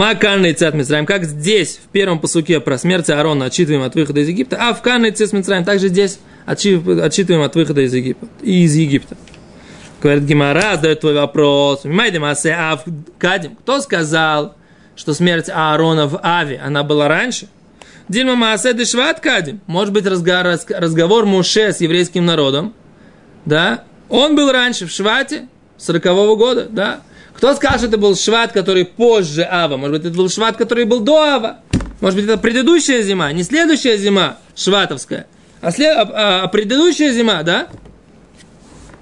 Маканный 0.00 0.54
цет 0.54 0.72
Мицраем, 0.72 1.04
как 1.04 1.24
здесь 1.24 1.78
в 1.84 1.88
первом 1.90 2.20
посуке 2.20 2.58
про 2.60 2.78
смерть 2.78 3.10
Аарона 3.10 3.44
отчитываем 3.44 3.82
от 3.82 3.94
выхода 3.94 4.20
из 4.20 4.28
Египта, 4.28 4.56
а 4.58 4.72
в 4.72 4.80
Канной 4.80 5.10
цет 5.10 5.30
Мицраем 5.34 5.62
также 5.62 5.88
здесь 5.88 6.20
отчи- 6.46 7.02
отчитываем 7.02 7.44
от 7.44 7.54
выхода 7.54 7.82
из 7.82 7.92
Египта. 7.92 8.26
Из 8.40 8.74
Египта. 8.74 9.18
Говорит 10.02 10.24
Гимара, 10.24 10.76
задает 10.76 11.00
твой 11.00 11.12
вопрос. 11.12 11.80
Понимаете, 11.80 12.18
Масе 12.18 12.52
Ав 12.52 12.82
Кадим. 13.18 13.56
Кто 13.56 13.82
сказал, 13.82 14.54
что 14.96 15.12
смерть 15.12 15.50
Аарона 15.50 16.06
в 16.06 16.18
Аве, 16.22 16.58
она 16.64 16.82
была 16.82 17.06
раньше? 17.06 17.48
Дильма 18.08 18.36
Маасе 18.36 18.72
Дешват 18.72 19.20
Кадим. 19.20 19.60
Может 19.66 19.92
быть, 19.92 20.06
разговор, 20.06 20.58
разговор 20.78 21.26
Муше 21.26 21.74
с 21.74 21.82
еврейским 21.82 22.24
народом, 22.24 22.72
да? 23.44 23.84
Он 24.08 24.34
был 24.34 24.50
раньше 24.50 24.86
в 24.86 24.90
Швате, 24.90 25.46
40 25.76 26.02
года, 26.38 26.68
да? 26.70 27.02
Кто 27.40 27.54
скажет, 27.54 27.88
это 27.88 27.96
был 27.96 28.16
Шват, 28.16 28.52
который 28.52 28.84
позже 28.84 29.48
Ава? 29.50 29.78
Может 29.78 29.96
быть, 29.96 30.04
это 30.04 30.14
был 30.14 30.28
Шват, 30.28 30.58
который 30.58 30.84
был 30.84 31.00
до 31.00 31.22
Ава? 31.22 31.60
Может 32.02 32.16
быть, 32.16 32.26
это 32.26 32.36
предыдущая 32.36 33.00
зима, 33.00 33.32
не 33.32 33.44
следующая 33.44 33.96
зима 33.96 34.36
шватовская, 34.54 35.26
а, 35.62 35.70
след... 35.70 35.96
а, 35.96 36.42
а 36.42 36.48
предыдущая 36.48 37.12
зима, 37.12 37.42
да? 37.42 37.68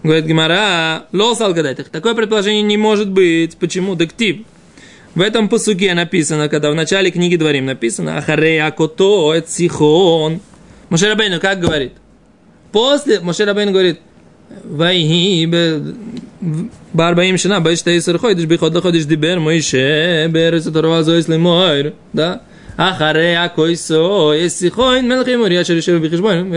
Говорит 0.04 0.26
Гимара, 0.26 1.06
лос 1.12 1.40
алгадайтах. 1.40 1.88
Такое 1.88 2.14
предположение 2.14 2.62
не 2.62 2.76
может 2.76 3.10
быть. 3.10 3.56
Почему? 3.56 3.96
Дектив. 3.96 4.46
В 5.16 5.20
этом 5.20 5.48
посуке 5.48 5.92
написано, 5.94 6.48
когда 6.48 6.70
в 6.70 6.76
начале 6.76 7.10
книги 7.10 7.34
Дворим 7.34 7.66
написано, 7.66 8.18
Ахарея 8.18 8.70
кото 8.70 9.34
сихон. 9.48 10.40
Мошерабейну 10.90 11.40
как 11.40 11.58
говорит? 11.58 11.94
После, 12.70 13.18
Мошерабейну 13.18 13.72
говорит, 13.72 13.98
Вайхи 14.77 15.47
בארבעים 16.93 17.37
שנה, 17.37 17.59
באשת 17.59 17.87
עשר 17.87 18.17
חודש, 18.17 18.43
בחוד 18.45 18.77
לחודש 18.77 19.03
דיבר 19.03 19.39
מוישה 19.39 19.77
בארץ 20.31 20.67
התורה 20.67 20.97
הזו 20.97 21.11
למויר, 21.29 21.89
да? 22.13 22.35
אחרי 22.77 23.35
הכויסו, 23.37 24.31
יש 24.35 24.53
שיחון 24.53 25.07
מלך 25.07 25.27
אמורי 25.27 25.61
אשר 25.61 25.73
יושב 25.73 26.05
בחשבון, 26.05 26.51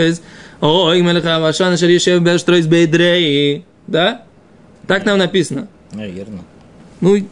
אוי 0.62 1.02
מלך 1.02 1.24
הבשן 1.26 1.64
אשר 1.72 1.90
יושב 1.90 2.20
באשטרויס 2.24 2.66
בדרי, 2.68 3.60
да? 3.88 4.12
Так 4.88 5.04
нам 5.04 5.18
написано. 5.18 5.66
Наверное. 5.92 6.44
Ну, 7.00 7.16
и- 7.16 7.24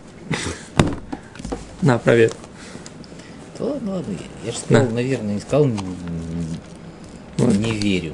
на, 1.82 1.98
проверь. 1.98 2.32
Да 3.58 3.64
ладно, 3.64 3.94
ладно. 3.94 4.14
Я 4.44 4.52
же 4.52 4.58
сказал, 4.58 4.86
Да. 4.88 4.92
наверное, 4.94 5.34
не 5.34 5.40
сказал, 5.40 5.64
м, 5.64 5.78
Вот. 7.38 7.54
не 7.56 7.72
верю. 7.72 8.12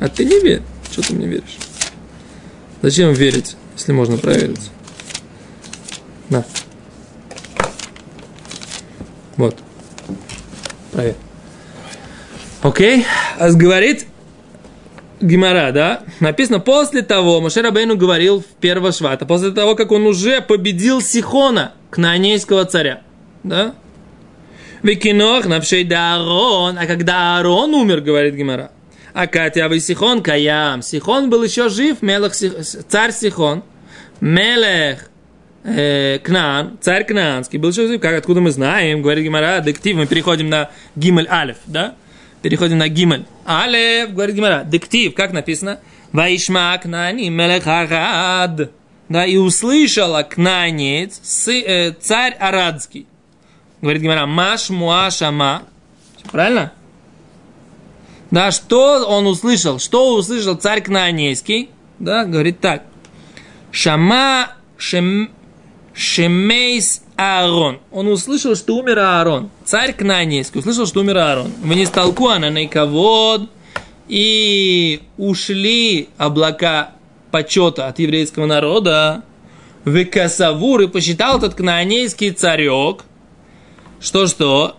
А 0.00 0.08
ты 0.08 0.24
не 0.24 0.38
верь. 0.40 0.62
Что 0.91 1.01
ты 1.01 1.13
мне 1.13 1.27
веришь? 1.27 1.57
Зачем 2.81 3.13
верить, 3.13 3.55
если 3.75 3.91
можно 3.91 4.17
проверить? 4.17 4.71
На. 6.29 6.45
Вот. 9.35 9.57
Проверь. 10.91 11.15
Окей. 12.61 13.05
А 13.39 13.51
говорит 13.51 14.07
Гимара, 15.21 15.71
да? 15.71 16.03
Написано, 16.19 16.59
после 16.59 17.01
того, 17.01 17.41
Моше 17.41 17.61
Рабейну 17.61 17.95
говорил 17.95 18.41
в 18.41 18.45
первого 18.59 18.91
швата, 18.91 19.25
после 19.25 19.51
того, 19.51 19.75
как 19.75 19.91
он 19.91 20.05
уже 20.05 20.41
победил 20.41 21.01
Сихона, 21.01 21.73
кнаанейского 21.89 22.65
царя, 22.65 23.01
да? 23.43 23.75
Викинох 24.83 25.45
навшей 25.45 25.87
Аарон, 25.89 26.77
а 26.77 26.85
когда 26.85 27.37
Аарон 27.37 27.73
умер, 27.73 28.01
говорит 28.01 28.35
Гимара, 28.35 28.71
а 29.17 29.25
Катя 29.25 29.67
Сихон 29.79 30.21
Каям, 30.21 30.83
Сихон 30.83 31.31
был 31.31 31.41
еще 31.41 31.69
жив, 31.69 32.03
Мелех, 32.03 32.35
царь 32.35 33.11
Сихон, 33.11 33.63
Мелех 34.21 35.09
э, 35.63 36.19
Кнаан, 36.19 36.77
царь 36.81 37.03
Кнаанский, 37.03 37.57
был 37.57 37.71
еще 37.71 37.87
жив, 37.87 37.99
как 37.99 38.15
откуда 38.15 38.41
мы 38.41 38.51
знаем, 38.51 39.01
говорит 39.01 39.23
Гимара, 39.23 39.59
дектив, 39.61 39.97
мы 39.97 40.05
переходим 40.05 40.49
на 40.49 40.69
Гимель 40.95 41.27
Алеф, 41.27 41.57
да? 41.65 41.95
Переходим 42.43 42.77
на 42.77 42.89
Гимель. 42.89 43.25
Алеф, 43.43 44.13
говорит 44.13 44.35
Гимара, 44.35 44.63
дектив, 44.63 45.15
как 45.15 45.33
написано? 45.33 45.79
Ваишма 46.11 46.77
Кнани 46.77 47.29
Мелех 47.29 47.65
Арад. 47.65 48.69
Да, 49.09 49.25
и 49.25 49.37
услышала 49.37 50.21
Кнанец, 50.21 51.47
э, 51.47 51.91
царь 51.99 52.35
Арадский. 52.39 53.07
Говорит 53.81 54.03
Гимара, 54.03 54.27
Маш 54.27 54.69
Муашама. 54.69 55.63
Правильно? 56.31 56.71
Да, 58.31 58.51
что 58.51 59.05
он 59.07 59.27
услышал? 59.27 59.79
Что 59.79 60.15
услышал 60.15 60.55
царь 60.55 60.81
Кнаанейский? 60.81 61.69
Да, 61.99 62.25
говорит 62.25 62.59
так. 62.59 62.83
Шама 63.71 64.53
шем, 64.77 65.31
Шемейс 65.93 67.03
Аарон. 67.15 67.79
Он 67.91 68.07
услышал, 68.07 68.55
что 68.55 68.75
умер 68.77 68.99
Аарон. 68.99 69.49
Царь 69.65 69.93
Кнаанейский 69.93 70.59
услышал, 70.59 70.85
что 70.85 71.01
умер 71.01 71.17
Аарон. 71.17 71.51
В 71.61 71.73
нестолку 71.73 72.27
она 72.29 72.49
наиковод. 72.49 73.49
И 74.07 75.01
ушли 75.17 76.07
облака 76.17 76.91
почета 77.31 77.87
от 77.87 77.99
еврейского 77.99 78.45
народа. 78.45 79.23
В 79.83 80.05
Касавур 80.05 80.81
и 80.81 80.87
посчитал 80.87 81.37
этот 81.37 81.55
кнаанейский 81.55 82.31
царек, 82.31 83.05
что-что, 83.99 84.76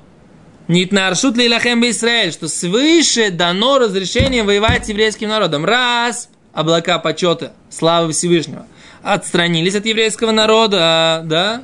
Нитнаршут 0.69 1.39
лилахем 1.39 1.83
Израиль, 1.89 2.31
что 2.31 2.47
свыше 2.47 3.31
дано 3.31 3.79
разрешение 3.79 4.45
воевать 4.45 4.85
с 4.85 4.91
еврейским 4.91 5.31
народом. 5.31 5.65
Раз, 5.65 6.29
облака 6.53 6.99
почета, 6.99 7.55
славы 7.71 8.13
Всевышнего, 8.13 8.67
отстранились 9.03 9.75
от 9.75 9.87
еврейского 9.87 10.31
народа, 10.31 11.23
да? 11.25 11.63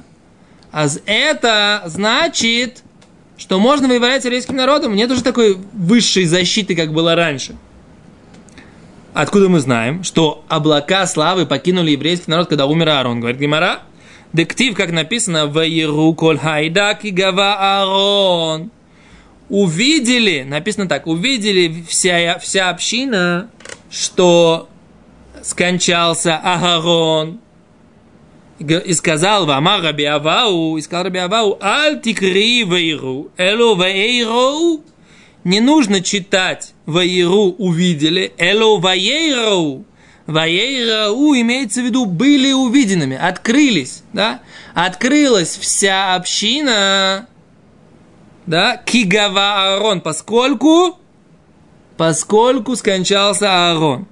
А 0.72 0.86
это 1.04 1.82
значит, 1.84 2.82
что 3.36 3.60
можно 3.60 3.88
воевать 3.88 4.22
с 4.22 4.24
еврейским 4.24 4.56
народом. 4.56 4.96
Нет 4.96 5.10
уже 5.10 5.22
такой 5.22 5.58
высшей 5.74 6.24
защиты, 6.24 6.74
как 6.74 6.94
было 6.94 7.14
раньше. 7.14 7.56
Откуда 9.12 9.50
мы 9.50 9.60
знаем, 9.60 10.02
что 10.02 10.46
облака 10.48 11.06
славы 11.06 11.44
покинули 11.44 11.90
еврейский 11.90 12.30
народ, 12.30 12.48
когда 12.48 12.64
умер 12.64 12.88
Аарон? 12.88 13.20
Говорит 13.20 13.38
Гимара. 13.38 13.82
Дектив, 14.32 14.74
как 14.74 14.90
написано, 14.90 15.46
в 15.46 16.14
коль 16.14 16.38
хайдак 16.38 17.04
и 17.04 17.10
гава 17.10 17.54
Аарон. 17.54 18.70
Увидели, 19.54 20.42
написано 20.42 20.88
так, 20.88 21.06
увидели 21.06 21.84
вся, 21.88 22.40
вся 22.40 22.70
община, 22.70 23.48
что 23.88 24.68
скончался 25.44 26.36
Аарон. 26.38 27.38
И 28.58 28.92
сказал 28.94 29.46
Вамар 29.46 29.80
Раби 29.80 30.06
Авау, 30.06 30.76
и 30.76 30.80
сказал 30.80 31.04
Раби 31.04 31.20
Авау, 31.20 31.56
Аль 31.62 32.00
вейру, 32.04 33.30
элу 33.36 33.76
вейру, 33.76 34.82
не 35.44 35.60
нужно 35.60 36.00
читать 36.00 36.74
вейру 36.88 37.54
увидели, 37.56 38.32
элу 38.36 38.80
вейру, 38.80 39.84
вейру 40.26 41.32
имеется 41.36 41.80
в 41.80 41.84
виду 41.84 42.06
были 42.06 42.50
увиденными, 42.50 43.16
открылись, 43.16 44.02
да, 44.12 44.40
открылась 44.74 45.56
вся 45.56 46.16
община, 46.16 47.28
да, 48.46 48.76
кигава 48.84 49.74
Аарон, 49.74 50.00
поскольку, 50.00 50.98
поскольку 51.96 52.76
скончался 52.76 53.70
Аарон. 53.70 54.06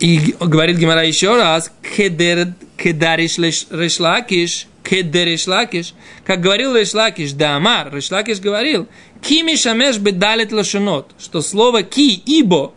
И 0.00 0.34
говорит 0.40 0.76
Гимара 0.76 1.04
еще 1.04 1.36
раз, 1.36 1.72
кедер, 1.96 2.54
кедариш 2.76 3.38
решлакиш, 3.38 4.66
кедериш 4.82 5.46
лакиш, 5.46 5.94
как 6.24 6.40
говорил 6.40 6.76
Решлакиш, 6.76 7.32
да 7.32 7.56
Амар, 7.56 7.94
Решлакиш 7.94 8.40
говорил, 8.40 8.86
кими 9.22 9.56
шамеш 9.56 9.98
бедалит 9.98 10.52
лошенот, 10.52 11.12
что 11.18 11.40
слово 11.40 11.82
ки, 11.82 12.22
ибо, 12.26 12.72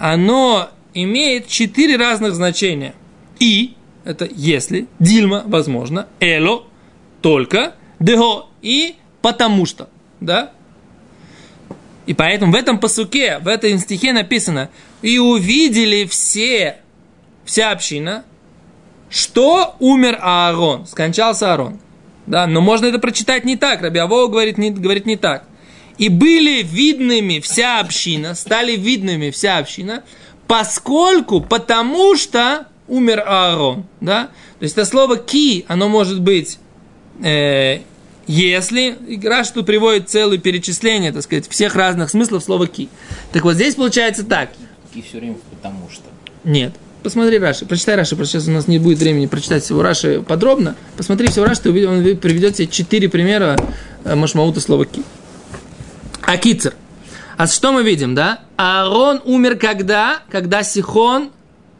оно 0.00 0.70
имеет 0.94 1.46
четыре 1.46 1.96
разных 1.96 2.34
значения. 2.34 2.94
И, 3.38 3.74
это 4.04 4.28
если, 4.34 4.88
дильма, 4.98 5.44
возможно, 5.46 6.08
эло, 6.20 6.64
только, 7.20 7.74
дего, 8.04 8.50
и 8.60 8.96
потому 9.20 9.66
что, 9.66 9.88
да? 10.20 10.52
И 12.06 12.14
поэтому 12.14 12.52
в 12.52 12.56
этом 12.56 12.78
посуке, 12.78 13.38
в 13.38 13.48
этом 13.48 13.78
стихе 13.78 14.12
написано, 14.12 14.70
и 15.02 15.18
увидели 15.18 16.04
все, 16.04 16.78
вся 17.44 17.70
община, 17.70 18.24
что 19.08 19.76
умер 19.78 20.18
Аарон, 20.20 20.86
скончался 20.86 21.52
Аарон. 21.52 21.78
Да, 22.26 22.46
но 22.46 22.60
можно 22.60 22.86
это 22.86 22.98
прочитать 22.98 23.44
не 23.44 23.56
так. 23.56 23.82
Раби 23.82 23.98
Авоу 23.98 24.28
говорит 24.28 24.58
не, 24.58 24.70
говорит 24.70 25.06
не 25.06 25.16
так. 25.16 25.44
И 25.98 26.08
были 26.08 26.62
видными 26.62 27.40
вся 27.40 27.80
община, 27.80 28.34
стали 28.34 28.76
видными 28.76 29.30
вся 29.30 29.58
община, 29.58 30.02
поскольку, 30.46 31.40
потому 31.40 32.16
что 32.16 32.66
умер 32.88 33.22
Аарон. 33.26 33.84
Да? 34.00 34.30
То 34.58 34.64
есть 34.64 34.76
это 34.76 34.84
слово 34.86 35.16
ки, 35.16 35.64
оно 35.68 35.88
может 35.88 36.20
быть 36.20 36.58
э, 37.22 37.80
если, 38.26 38.96
Раш 39.24 39.50
тут 39.50 39.66
приводит 39.66 40.08
целое 40.08 40.38
перечисление, 40.38 41.12
так 41.12 41.22
сказать, 41.22 41.48
всех 41.48 41.74
разных 41.74 42.10
смыслов 42.10 42.44
слова 42.44 42.66
ки. 42.66 42.88
Так 43.32 43.44
вот 43.44 43.54
здесь 43.54 43.74
получается 43.74 44.24
так. 44.24 44.50
Ки 44.94 45.02
все 45.02 45.18
время 45.18 45.36
потому 45.50 45.88
что. 45.90 46.04
Нет. 46.44 46.72
Посмотри 47.02 47.38
Раши, 47.38 47.66
прочитай 47.66 47.96
Раши, 47.96 48.14
просто 48.14 48.38
сейчас 48.38 48.48
у 48.48 48.52
нас 48.52 48.68
не 48.68 48.78
будет 48.78 48.98
времени 48.98 49.26
прочитать 49.26 49.64
всего 49.64 49.82
Раши 49.82 50.22
подробно. 50.22 50.76
Посмотри 50.96 51.26
всего 51.28 51.46
Раши, 51.46 51.62
ты 51.62 51.88
он 51.88 52.16
приведет 52.16 52.54
тебе 52.54 52.68
четыре 52.68 53.08
примера 53.08 53.56
э, 54.04 54.14
Машмаута 54.14 54.60
слова 54.60 54.84
ки. 54.84 55.02
Акицер. 56.22 56.74
А 57.36 57.48
что 57.48 57.72
мы 57.72 57.82
видим, 57.82 58.14
да? 58.14 58.40
Аарон 58.56 59.20
умер 59.24 59.56
когда? 59.56 60.20
Когда 60.30 60.62
Сихон 60.62 61.30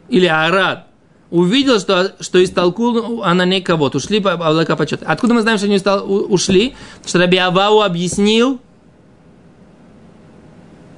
или 0.09 0.27
Арад 0.27 0.87
увидел, 1.33 1.81
что, 1.81 2.15
что 2.21 2.45
истолкул 2.45 3.25
Анане 3.25 3.63
кого-то, 3.63 3.97
ушли 3.97 4.19
облака 4.19 4.77
почета. 4.77 5.07
Откуда 5.07 5.35
мы 5.35 5.41
знаем, 5.41 5.59
что 5.59 5.67
они 5.67 5.81
ушли? 6.29 6.75
Что 7.05 7.19
Раби 7.19 7.39
Авау 7.39 7.81
объяснил, 7.81 8.61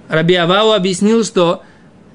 Раби 0.09 0.35
Авау 0.35 0.73
объяснил, 0.73 1.25
что 1.25 1.63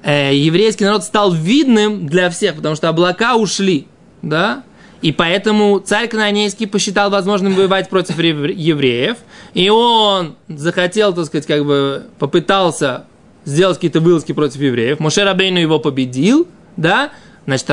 э, 0.02 0.36
еврейский 0.36 0.84
народ 0.84 1.02
стал 1.02 1.32
видным 1.32 2.06
для 2.06 2.30
всех, 2.30 2.56
потому 2.56 2.76
что 2.76 2.88
облака 2.90 3.36
ушли, 3.36 3.88
да, 4.22 4.64
и 5.00 5.12
поэтому 5.12 5.78
царь 5.78 6.06
Кананейский 6.06 6.66
посчитал 6.68 7.10
возможным 7.10 7.54
воевать 7.54 7.88
против 7.88 8.18
евреев, 8.18 9.16
и 9.54 9.70
он 9.70 10.36
захотел, 10.46 11.14
так 11.14 11.24
сказать, 11.24 11.46
как 11.46 11.64
бы 11.64 12.06
попытался 12.18 13.06
сделать 13.46 13.78
какие-то 13.78 14.00
вылазки 14.00 14.32
против 14.32 14.60
евреев. 14.60 15.00
Моше 15.00 15.24
Рабейну 15.24 15.58
его 15.58 15.78
победил, 15.78 16.46
да, 16.76 17.12
значит, 17.46 17.70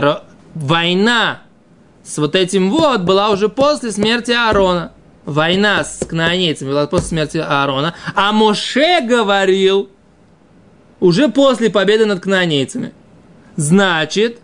война 0.57 1.41
с 2.03 2.17
вот 2.17 2.35
этим 2.35 2.71
вот 2.71 3.01
была 3.01 3.29
уже 3.29 3.49
после 3.49 3.91
смерти 3.91 4.31
Аарона. 4.31 4.91
Война 5.25 5.83
с 5.83 6.05
кнаанейцами 6.05 6.69
была 6.69 6.87
после 6.87 7.09
смерти 7.09 7.37
Аарона. 7.37 7.93
А 8.15 8.31
Моше 8.31 9.01
говорил, 9.01 9.89
уже 10.99 11.27
после 11.27 11.69
победы 11.69 12.05
над 12.05 12.21
кнаанейцами. 12.21 12.93
Значит, 13.57 14.39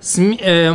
см, 0.00 0.38
э, 0.44 0.74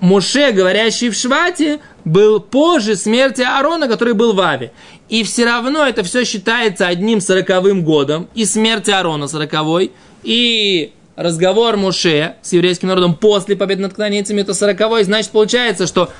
Моше, 0.00 0.52
говорящий 0.52 1.10
в 1.10 1.14
Швате, 1.14 1.80
был 2.06 2.40
позже 2.40 2.96
смерти 2.96 3.42
Аарона, 3.42 3.86
который 3.86 4.14
был 4.14 4.32
в 4.32 4.40
Аве. 4.40 4.72
И 5.10 5.24
все 5.24 5.44
равно 5.44 5.86
это 5.86 6.02
все 6.02 6.24
считается 6.24 6.86
одним 6.86 7.20
сороковым 7.20 7.84
годом. 7.84 8.28
И 8.34 8.46
смерть 8.46 8.88
Аарона 8.88 9.28
сороковой, 9.28 9.92
и 10.22 10.92
разговор 11.22 11.76
Муше 11.76 12.36
с 12.42 12.52
еврейским 12.52 12.88
народом 12.88 13.14
после 13.14 13.56
победы 13.56 13.82
над 13.82 13.94
кнаанейцами, 13.94 14.40
это 14.40 14.54
сороковой. 14.54 15.04
Значит, 15.04 15.30
получается, 15.30 15.86
что 15.86 16.10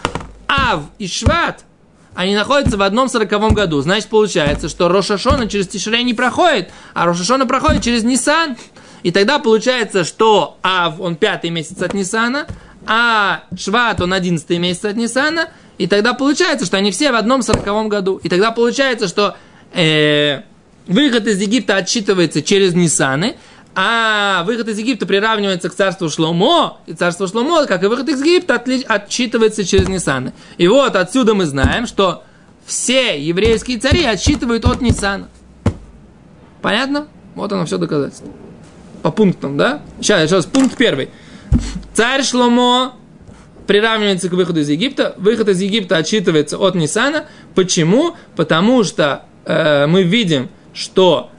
Ав 0.47 0.83
и 0.99 1.09
Шват– 1.09 1.65
они 2.15 2.35
находятся 2.35 2.77
в 2.77 2.83
одном 2.83 3.09
сороковом 3.09 3.55
году. 3.55 3.81
Значит, 3.81 4.09
получается, 4.09 4.69
что 4.69 4.89
Рошашона 4.89 5.49
через 5.49 5.69
Тишрей 5.69 6.03
не 6.03 6.15
проходит, 6.15 6.71
а 6.93 7.07
Рошашона 7.07 7.47
проходит 7.47 7.83
через 7.83 8.03
Нисан. 8.03 8.57
И 9.03 9.13
тогда 9.13 9.39
получается, 9.39 10.05
что 10.05 10.59
Ав, 10.63 11.01
он 11.01 11.17
пятый 11.17 11.51
месяц 11.51 11.81
от 11.81 11.95
Нисана, 11.95 12.47
а 12.87 13.45
Шват, 13.57 14.01
он 14.01 14.13
одиннадцатый 14.13 14.59
месяц 14.59 14.85
от 14.85 14.97
Нисана, 14.97 15.49
и 15.79 15.87
тогда 15.87 16.13
получается, 16.13 16.67
что 16.67 16.77
они 16.77 16.91
все 16.91 17.11
в 17.11 17.15
одном 17.15 17.43
сороковом 17.43 17.89
году. 17.89 18.21
И 18.23 18.29
тогда 18.29 18.51
получается, 18.51 19.09
что 19.09 19.37
э, 19.73 20.43
выход 20.87 21.27
из 21.27 21.41
Египта 21.41 21.77
отсчитывается 21.77 22.43
через 22.43 22.75
Нисаны, 22.75 23.37
а 23.75 24.43
выход 24.45 24.69
из 24.69 24.79
Египта 24.79 25.07
приравнивается 25.07 25.69
к 25.71 25.75
царству 25.75 26.09
Шломо, 26.09 26.79
и 26.87 26.93
царство 26.93 27.29
Шломо, 27.29 27.67
как 27.67 27.83
и 27.83 27.87
выход 27.87 28.09
из 28.09 28.21
Египта, 28.21 28.57
отли... 28.57 28.85
отчитывается 28.87 29.65
через 29.65 29.89
Нисаны. 29.89 30.33
И 30.59 30.67
вот 30.67 30.97
отсюда 30.97 31.35
мы 31.35 31.47
знаем, 31.47 31.87
что 31.87 32.25
все 32.67 33.21
еврейские 33.21 33.79
цари 33.79 34.05
отсчитывают 34.05 34.65
от 34.65 34.81
Нисана. 34.81 35.29
Понятно? 36.63 37.07
Вот 37.35 37.53
оно 37.53 37.65
все 37.65 37.79
доказательство. 37.79 38.29
По 39.03 39.11
пунктам, 39.11 39.57
да? 39.57 39.83
Сейчас, 40.01 40.29
сейчас, 40.29 40.47
пункт 40.47 40.77
первый. 40.77 41.11
Царь 41.95 42.23
Шломо 42.23 42.95
приравнивается 43.67 44.29
к 44.29 44.33
выходу 44.33 44.61
из 44.61 44.69
Египта. 44.69 45.15
Выход 45.17 45.49
из 45.49 45.61
Египта 45.61 45.97
отсчитывается 45.97 46.59
от 46.59 46.75
Нисана. 46.75 47.27
Почему? 47.55 48.17
Потому 48.37 48.85
что 48.85 49.27
э, 49.45 49.87
мы 49.87 50.03
видим, 50.03 50.49
что 50.75 51.31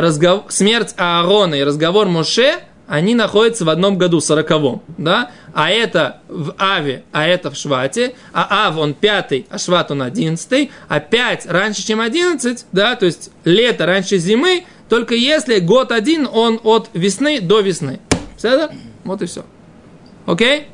разговор, 0.00 0.44
смерть 0.48 0.94
Аарона 0.96 1.56
и 1.56 1.64
разговор 1.64 2.06
Моше, 2.08 2.60
они 2.86 3.14
находятся 3.14 3.64
в 3.64 3.70
одном 3.70 3.96
году, 3.96 4.20
сороковом, 4.20 4.82
да? 4.98 5.30
А 5.54 5.70
это 5.70 6.20
в 6.28 6.54
Аве, 6.58 7.04
а 7.12 7.26
это 7.26 7.50
в 7.50 7.56
Швате, 7.56 8.14
а 8.32 8.68
Ав 8.68 8.76
он 8.76 8.94
пятый, 8.94 9.46
а 9.48 9.58
Шват 9.58 9.90
он 9.90 10.02
одиннадцатый, 10.02 10.70
а 10.88 11.00
пять 11.00 11.46
раньше, 11.46 11.86
чем 11.86 12.00
одиннадцать, 12.00 12.66
да, 12.72 12.96
то 12.96 13.06
есть 13.06 13.30
лето 13.44 13.86
раньше 13.86 14.18
зимы, 14.18 14.64
только 14.88 15.14
если 15.14 15.58
год 15.58 15.90
один, 15.90 16.28
он 16.30 16.60
от 16.62 16.90
весны 16.92 17.40
до 17.40 17.60
весны. 17.60 18.00
Все 18.36 18.68
Вот 19.04 19.22
и 19.22 19.26
все. 19.26 19.44
Окей? 20.26 20.66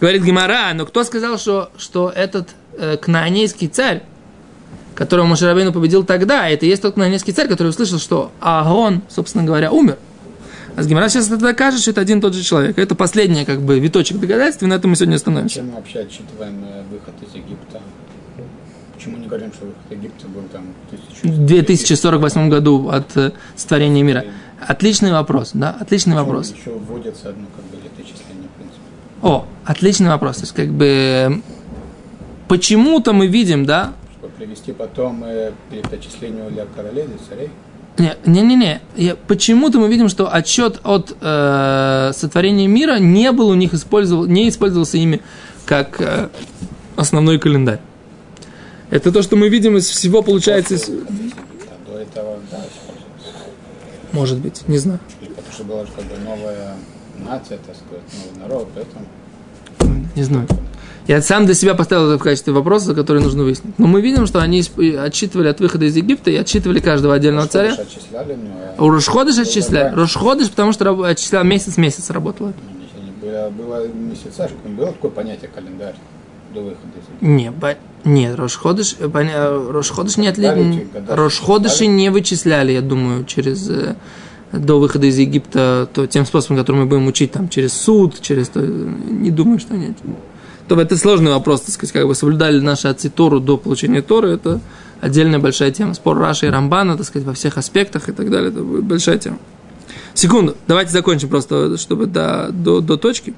Говорит 0.00 0.22
Гимара, 0.22 0.72
но 0.74 0.86
кто 0.86 1.02
сказал, 1.04 1.36
что, 1.38 1.70
что 1.76 2.12
этот 2.14 2.50
э, 2.76 2.96
кнаанейский 2.96 3.68
царь, 3.68 4.02
которого 5.00 5.24
Мошерабейну 5.24 5.72
победил 5.72 6.04
тогда, 6.04 6.46
это 6.46 6.66
и 6.66 6.68
есть 6.68 6.82
тот 6.82 6.92
кнанецкий 6.92 7.32
царь, 7.32 7.48
который 7.48 7.68
услышал, 7.68 7.98
что 7.98 8.32
Агон, 8.38 9.00
собственно 9.08 9.44
говоря, 9.44 9.72
умер. 9.72 9.96
А 10.76 10.82
с 10.82 10.86
Гимара 10.86 11.08
сейчас 11.08 11.28
это 11.28 11.38
докажет, 11.38 11.80
что 11.80 11.92
это 11.92 12.02
один 12.02 12.18
и 12.18 12.20
тот 12.20 12.34
же 12.34 12.42
человек. 12.42 12.78
Это 12.78 12.94
последний, 12.94 13.46
как 13.46 13.62
бы, 13.62 13.78
виточек 13.80 14.20
доказательств, 14.20 14.62
и 14.62 14.66
на 14.66 14.74
этом 14.74 14.90
мы 14.90 14.96
сегодня 14.96 15.14
остановимся. 15.14 15.54
Чем 15.54 15.68
мы 15.68 15.76
вообще 15.76 16.00
отчитываем 16.00 16.62
э, 16.66 16.82
выход 16.90 17.14
из 17.26 17.34
Египта? 17.34 17.80
Почему 18.94 19.16
не 19.16 19.26
говорим, 19.26 19.50
что 19.54 19.64
выход 19.64 19.80
Египта 19.88 20.28
был 20.28 20.42
там 20.52 20.64
в 21.22 21.46
2048 21.46 22.50
году 22.50 22.90
от 22.90 23.16
э, 23.16 23.32
сотворения 23.56 24.02
мира? 24.02 24.26
Отличный 24.60 25.12
вопрос, 25.12 25.52
да, 25.54 25.78
отличный 25.80 26.14
вопрос. 26.14 26.52
Еще 26.52 26.72
вводится 26.72 27.30
одно 27.30 27.46
как 27.56 27.64
бы 27.64 27.82
летоисчисление, 27.82 28.50
в 28.54 28.58
принципе. 28.58 28.82
О, 29.22 29.46
отличный 29.64 30.10
вопрос. 30.10 30.36
То 30.36 30.42
есть, 30.42 30.52
как 30.52 30.68
бы, 30.68 31.40
почему-то 32.48 33.14
мы 33.14 33.28
видим, 33.28 33.64
да, 33.64 33.94
привести 34.40 34.72
потом 34.72 35.22
э, 35.24 35.52
перед 35.70 35.92
отчислением 35.92 36.52
для 36.54 36.64
королей, 36.64 37.06
для 37.06 37.18
царей? 37.28 37.50
Не-не-не. 38.24 38.80
Почему-то 39.26 39.78
мы 39.78 39.88
видим, 39.88 40.08
что 40.08 40.32
отчет 40.32 40.80
от 40.82 41.14
э, 41.20 42.12
сотворения 42.14 42.66
мира 42.66 42.98
не 42.98 43.32
был 43.32 43.48
у 43.48 43.54
них 43.54 43.74
использовал, 43.74 44.24
не 44.24 44.48
использовался 44.48 44.96
ими 44.96 45.20
как 45.66 46.00
э, 46.00 46.28
основной 46.96 47.38
календарь. 47.38 47.80
Это 48.88 49.12
то, 49.12 49.20
что 49.20 49.36
мы 49.36 49.50
видим 49.50 49.76
из 49.76 49.86
всего, 49.88 50.22
получается... 50.22 50.74
Из... 50.74 50.88
А 50.88 51.90
до 51.90 51.98
этого, 51.98 52.38
да. 52.50 52.60
Может 54.12 54.38
быть, 54.38 54.66
не 54.68 54.78
знаю. 54.78 55.00
Потому 55.20 55.52
что 55.52 55.64
была 55.64 55.84
как 55.84 56.04
бы 56.06 56.16
новая 56.24 56.76
нация, 57.18 57.58
так 57.58 57.76
сказать, 57.76 58.04
новый 58.14 58.48
народ, 58.48 58.68
поэтому... 58.74 60.06
Не 60.16 60.22
знаю. 60.22 60.48
Я 61.06 61.22
сам 61.22 61.46
для 61.46 61.54
себя 61.54 61.74
поставил 61.74 62.08
это 62.08 62.18
в 62.18 62.22
качестве 62.22 62.52
вопроса, 62.52 62.94
который 62.94 63.22
нужно 63.22 63.42
выяснить. 63.42 63.78
Но 63.78 63.86
мы 63.86 64.00
видим, 64.00 64.26
что 64.26 64.40
они 64.40 64.62
отсчитывали 64.98 65.48
от 65.48 65.60
выхода 65.60 65.86
из 65.86 65.96
Египта 65.96 66.30
и 66.30 66.36
отсчитывали 66.36 66.80
каждого 66.80 67.14
отдельного 67.14 67.48
царя. 67.48 67.72
Отчисляли 67.72 68.38
а 68.76 68.84
У 68.84 68.90
Рошходыш 68.90 69.38
отчисляли. 69.38 69.94
Рошходыш, 69.94 70.50
потому 70.50 70.72
что 70.72 71.04
отчислял 71.04 71.44
месяц-месяц 71.44 72.10
работало. 72.10 72.52
было, 73.20 73.50
было 73.50 73.86
месяца, 73.88 74.48
было 74.64 74.88
такое 74.88 75.10
понятие 75.10 75.50
календарь 75.54 75.94
до 76.54 76.60
выхода 76.60 76.98
из 76.98 77.04
Египта. 77.08 77.26
Не, 77.26 77.50
ба- 77.50 77.76
нет, 78.04 78.36
Рошходыш, 78.36 78.96
э, 78.98 79.08
поня- 79.08 79.34
э, 79.36 79.70
Рошходыш 79.70 80.16
не 80.16 80.28
отли... 80.28 80.86
Рошходыши 81.08 81.86
не 81.86 82.10
вычисляли, 82.10 82.72
я 82.72 82.80
думаю, 82.80 83.24
через 83.24 83.68
э, 83.68 83.94
до 84.52 84.78
выхода 84.80 85.06
из 85.06 85.18
Египта, 85.18 85.88
то 85.92 86.06
тем 86.06 86.26
способом, 86.26 86.56
который 86.56 86.76
мы 86.76 86.86
будем 86.86 87.06
учить, 87.06 87.32
там, 87.32 87.48
через 87.48 87.72
суд, 87.72 88.20
через 88.20 88.48
то, 88.48 88.60
не 88.60 89.30
думаю, 89.30 89.58
что 89.60 89.74
нет. 89.74 89.96
То 90.70 90.80
это 90.80 90.96
сложный 90.96 91.32
вопрос, 91.32 91.62
так 91.62 91.74
сказать, 91.74 91.92
как 91.92 92.06
бы 92.06 92.14
соблюдали 92.14 92.58
ли 92.58 92.60
наши 92.60 92.86
отцы 92.86 93.10
Тору 93.10 93.40
до 93.40 93.56
получения 93.56 94.02
Торы, 94.02 94.30
это 94.30 94.60
отдельная 95.00 95.40
большая 95.40 95.72
тема. 95.72 95.94
Спор 95.94 96.16
Раши 96.16 96.46
и 96.46 96.48
Рамбана, 96.48 96.96
так 96.96 97.04
сказать, 97.04 97.26
во 97.26 97.34
всех 97.34 97.58
аспектах 97.58 98.08
и 98.08 98.12
так 98.12 98.30
далее, 98.30 98.50
это 98.50 98.62
будет 98.62 98.84
большая 98.84 99.18
тема. 99.18 99.38
Секунду, 100.14 100.56
давайте 100.68 100.92
закончим 100.92 101.28
просто, 101.28 101.76
чтобы 101.76 102.06
до, 102.06 102.50
до, 102.52 102.80
до 102.80 102.96
точки. 102.96 103.34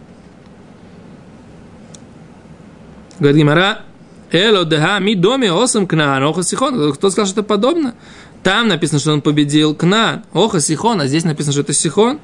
Говорит 3.19 3.39
Гимара, 3.39 3.79
Эло 4.31 4.67
деха 4.67 4.99
ми 5.01 5.15
доме 5.15 5.53
осам 5.53 5.87
кнаан, 5.87 6.23
оха 6.25 6.43
сихон. 6.43 6.93
Кто 6.93 7.09
сказал, 7.09 7.27
что 7.27 7.41
это 7.41 7.49
подобно? 7.49 7.95
Там 8.43 8.69
написано, 8.69 8.99
что 8.99 9.11
он 9.11 9.23
победил 9.23 9.75
Кнаан, 9.75 10.25
оха 10.35 10.61
сихон, 10.61 11.01
а 11.01 11.07
здесь 11.07 11.25
написано, 11.25 11.53
что 11.53 11.63
это 11.63 11.73
сихон. 11.73 12.19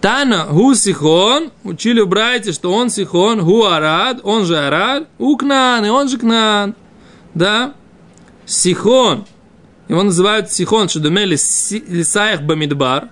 Тана 0.00 0.46
гу 0.50 0.74
сихон, 0.74 1.50
учили 1.64 2.02
брайте, 2.02 2.52
что 2.52 2.72
он 2.72 2.88
сихон, 2.90 3.44
гу 3.44 3.64
арад, 3.64 4.20
он 4.22 4.44
же 4.44 4.56
арад, 4.56 5.08
у 5.18 5.36
Кнаан, 5.36 5.84
и 5.84 5.88
он 5.88 6.08
же 6.08 6.18
Кнаан. 6.18 6.74
Да? 7.34 7.74
Сихон. 8.46 9.26
Его 9.88 10.02
называют 10.02 10.52
Сихон, 10.52 10.88
что 10.88 11.00
думали 11.00 11.36
лисаях 11.88 12.42
бамидбар. 12.42 13.08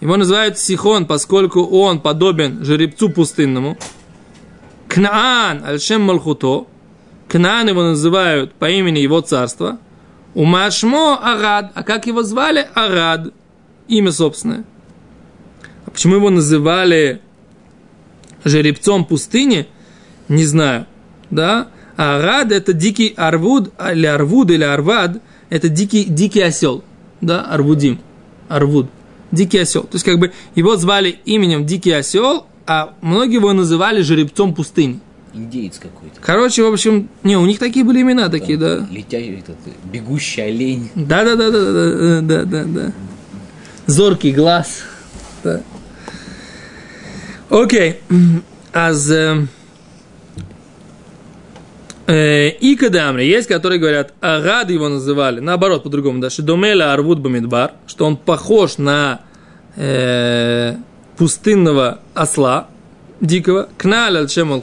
Его 0.00 0.16
называют 0.16 0.58
Сихон, 0.58 1.06
поскольку 1.06 1.64
он 1.64 2.00
подобен 2.00 2.64
жеребцу 2.64 3.08
пустынному. 3.08 3.78
Кнаан, 4.88 5.64
Альшем 5.64 6.02
Малхуто. 6.02 6.66
Кнаан 7.28 7.68
его 7.68 7.82
называют 7.82 8.52
по 8.54 8.68
имени 8.68 8.98
его 8.98 9.20
царства. 9.20 9.78
Умашмо 10.34 11.18
Арад. 11.22 11.72
А 11.74 11.82
как 11.82 12.06
его 12.06 12.22
звали? 12.22 12.68
Арад. 12.74 13.32
Имя 13.88 14.12
собственное. 14.12 14.64
Почему 15.96 16.16
его 16.16 16.28
называли 16.28 17.22
жеребцом 18.44 19.06
пустыни? 19.06 19.66
Не 20.28 20.44
знаю. 20.44 20.84
Да? 21.30 21.68
А 21.96 22.18
Арад 22.18 22.52
это 22.52 22.74
дикий 22.74 23.14
арвуд, 23.16 23.72
или 23.80 24.04
арвуд, 24.04 24.50
или 24.50 24.62
арвад. 24.62 25.22
Это 25.48 25.70
дикий, 25.70 26.04
дикий 26.04 26.42
осел. 26.42 26.84
Да? 27.22 27.40
Арвудим. 27.40 27.98
Арвуд. 28.50 28.90
Дикий 29.32 29.56
осел. 29.56 29.84
То 29.84 29.94
есть, 29.94 30.04
как 30.04 30.18
бы 30.18 30.32
его 30.54 30.76
звали 30.76 31.18
именем 31.24 31.64
Дикий 31.64 31.92
осел, 31.92 32.44
а 32.66 32.92
многие 33.00 33.36
его 33.36 33.54
называли 33.54 34.02
жеребцом 34.02 34.54
пустыни. 34.54 35.00
Индеец 35.32 35.78
какой-то. 35.78 36.20
Короче, 36.20 36.62
в 36.62 36.70
общем, 36.70 37.08
не, 37.22 37.38
у 37.38 37.46
них 37.46 37.58
такие 37.58 37.86
были 37.86 38.02
имена 38.02 38.28
такие, 38.28 38.58
да. 38.58 38.86
Летя, 38.90 39.16
этот, 39.16 39.56
бегущий 39.90 40.42
олень. 40.42 40.90
Да, 40.94 41.24
да, 41.24 41.36
да, 41.36 41.50
да, 41.50 41.72
да, 41.72 42.20
да, 42.20 42.44
да, 42.44 42.64
да. 42.64 42.92
Зоркий 43.86 44.32
глаз. 44.32 44.82
Да. 45.42 45.62
Окей. 47.50 48.00
Аз 48.72 49.10
э, 49.10 49.46
э, 52.06 52.48
и 52.48 52.76
кадамри 52.76 53.24
есть, 53.24 53.48
которые 53.48 53.78
говорят, 53.78 54.12
Агад 54.20 54.70
его 54.70 54.88
называли, 54.88 55.40
наоборот, 55.40 55.82
по-другому, 55.82 56.20
да, 56.20 56.28
Шидомела 56.28 56.92
Арвуд 56.92 57.20
Бамидбар, 57.20 57.72
что 57.86 58.04
он 58.04 58.16
похож 58.16 58.78
на 58.78 59.20
э, 59.76 60.74
пустынного 61.16 62.00
осла 62.14 62.68
дикого, 63.20 63.68
Кналь 63.78 64.18
Альшем 64.18 64.62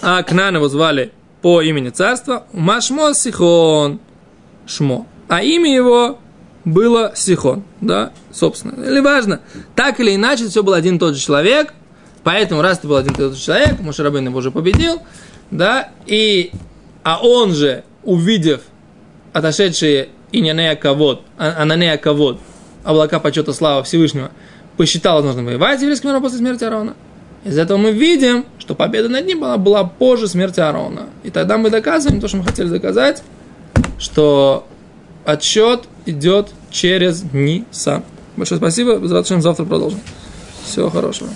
а 0.00 0.22
Кнан 0.22 0.56
его 0.56 0.68
звали 0.68 1.12
по 1.42 1.62
имени 1.62 1.90
царства, 1.90 2.44
Машмо 2.52 3.14
Сихон, 3.14 4.00
Шмо. 4.66 5.06
А 5.28 5.42
имя 5.42 5.74
его 5.74 6.18
было 6.64 7.12
Сихон, 7.14 7.62
да, 7.80 8.12
собственно. 8.32 8.84
Или 8.84 9.00
важно, 9.00 9.40
так 9.74 10.00
или 10.00 10.14
иначе, 10.14 10.48
все 10.48 10.62
был 10.62 10.74
один 10.74 10.96
и 10.96 10.98
тот 10.98 11.14
же 11.14 11.20
человек, 11.20 11.72
поэтому 12.24 12.62
раз 12.62 12.78
ты 12.80 12.88
был 12.88 12.96
один 12.96 13.12
и 13.12 13.16
тот 13.16 13.34
же 13.34 13.40
человек, 13.40 13.80
Мушарабин 13.80 14.26
его 14.26 14.38
уже 14.38 14.50
победил, 14.50 15.00
да, 15.50 15.90
и, 16.06 16.52
а 17.02 17.20
он 17.22 17.54
же, 17.54 17.84
увидев 18.02 18.60
отошедшие 19.32 20.08
Инянея 20.32 20.76
Кавод, 20.76 21.22
А- 21.38 21.62
Ананея 21.62 21.96
Кавод, 21.96 22.40
облака 22.84 23.18
почета 23.20 23.52
слава 23.52 23.82
Всевышнего, 23.82 24.30
посчитал 24.76 25.16
возможным 25.16 25.46
воевать 25.46 25.78
с 25.78 25.82
еврейским 25.82 26.08
народом 26.08 26.24
после 26.24 26.38
смерти 26.38 26.64
Аарона. 26.64 26.94
Из 27.44 27.56
этого 27.56 27.78
мы 27.78 27.92
видим, 27.92 28.44
что 28.58 28.74
победа 28.74 29.08
над 29.08 29.26
ним 29.26 29.40
была, 29.40 29.56
была 29.56 29.84
позже 29.84 30.28
смерти 30.28 30.60
Аарона. 30.60 31.06
И 31.22 31.30
тогда 31.30 31.56
мы 31.56 31.70
доказываем 31.70 32.20
то, 32.20 32.28
что 32.28 32.36
мы 32.36 32.44
хотели 32.44 32.68
доказать, 32.68 33.22
что 33.98 34.66
отсчет 35.28 35.82
идет 36.06 36.48
через 36.70 37.22
Нисан. 37.34 38.02
Большое 38.36 38.58
спасибо. 38.58 38.98
Завтра 39.06 39.64
продолжим. 39.66 40.00
Всего 40.64 40.88
хорошего. 40.88 41.28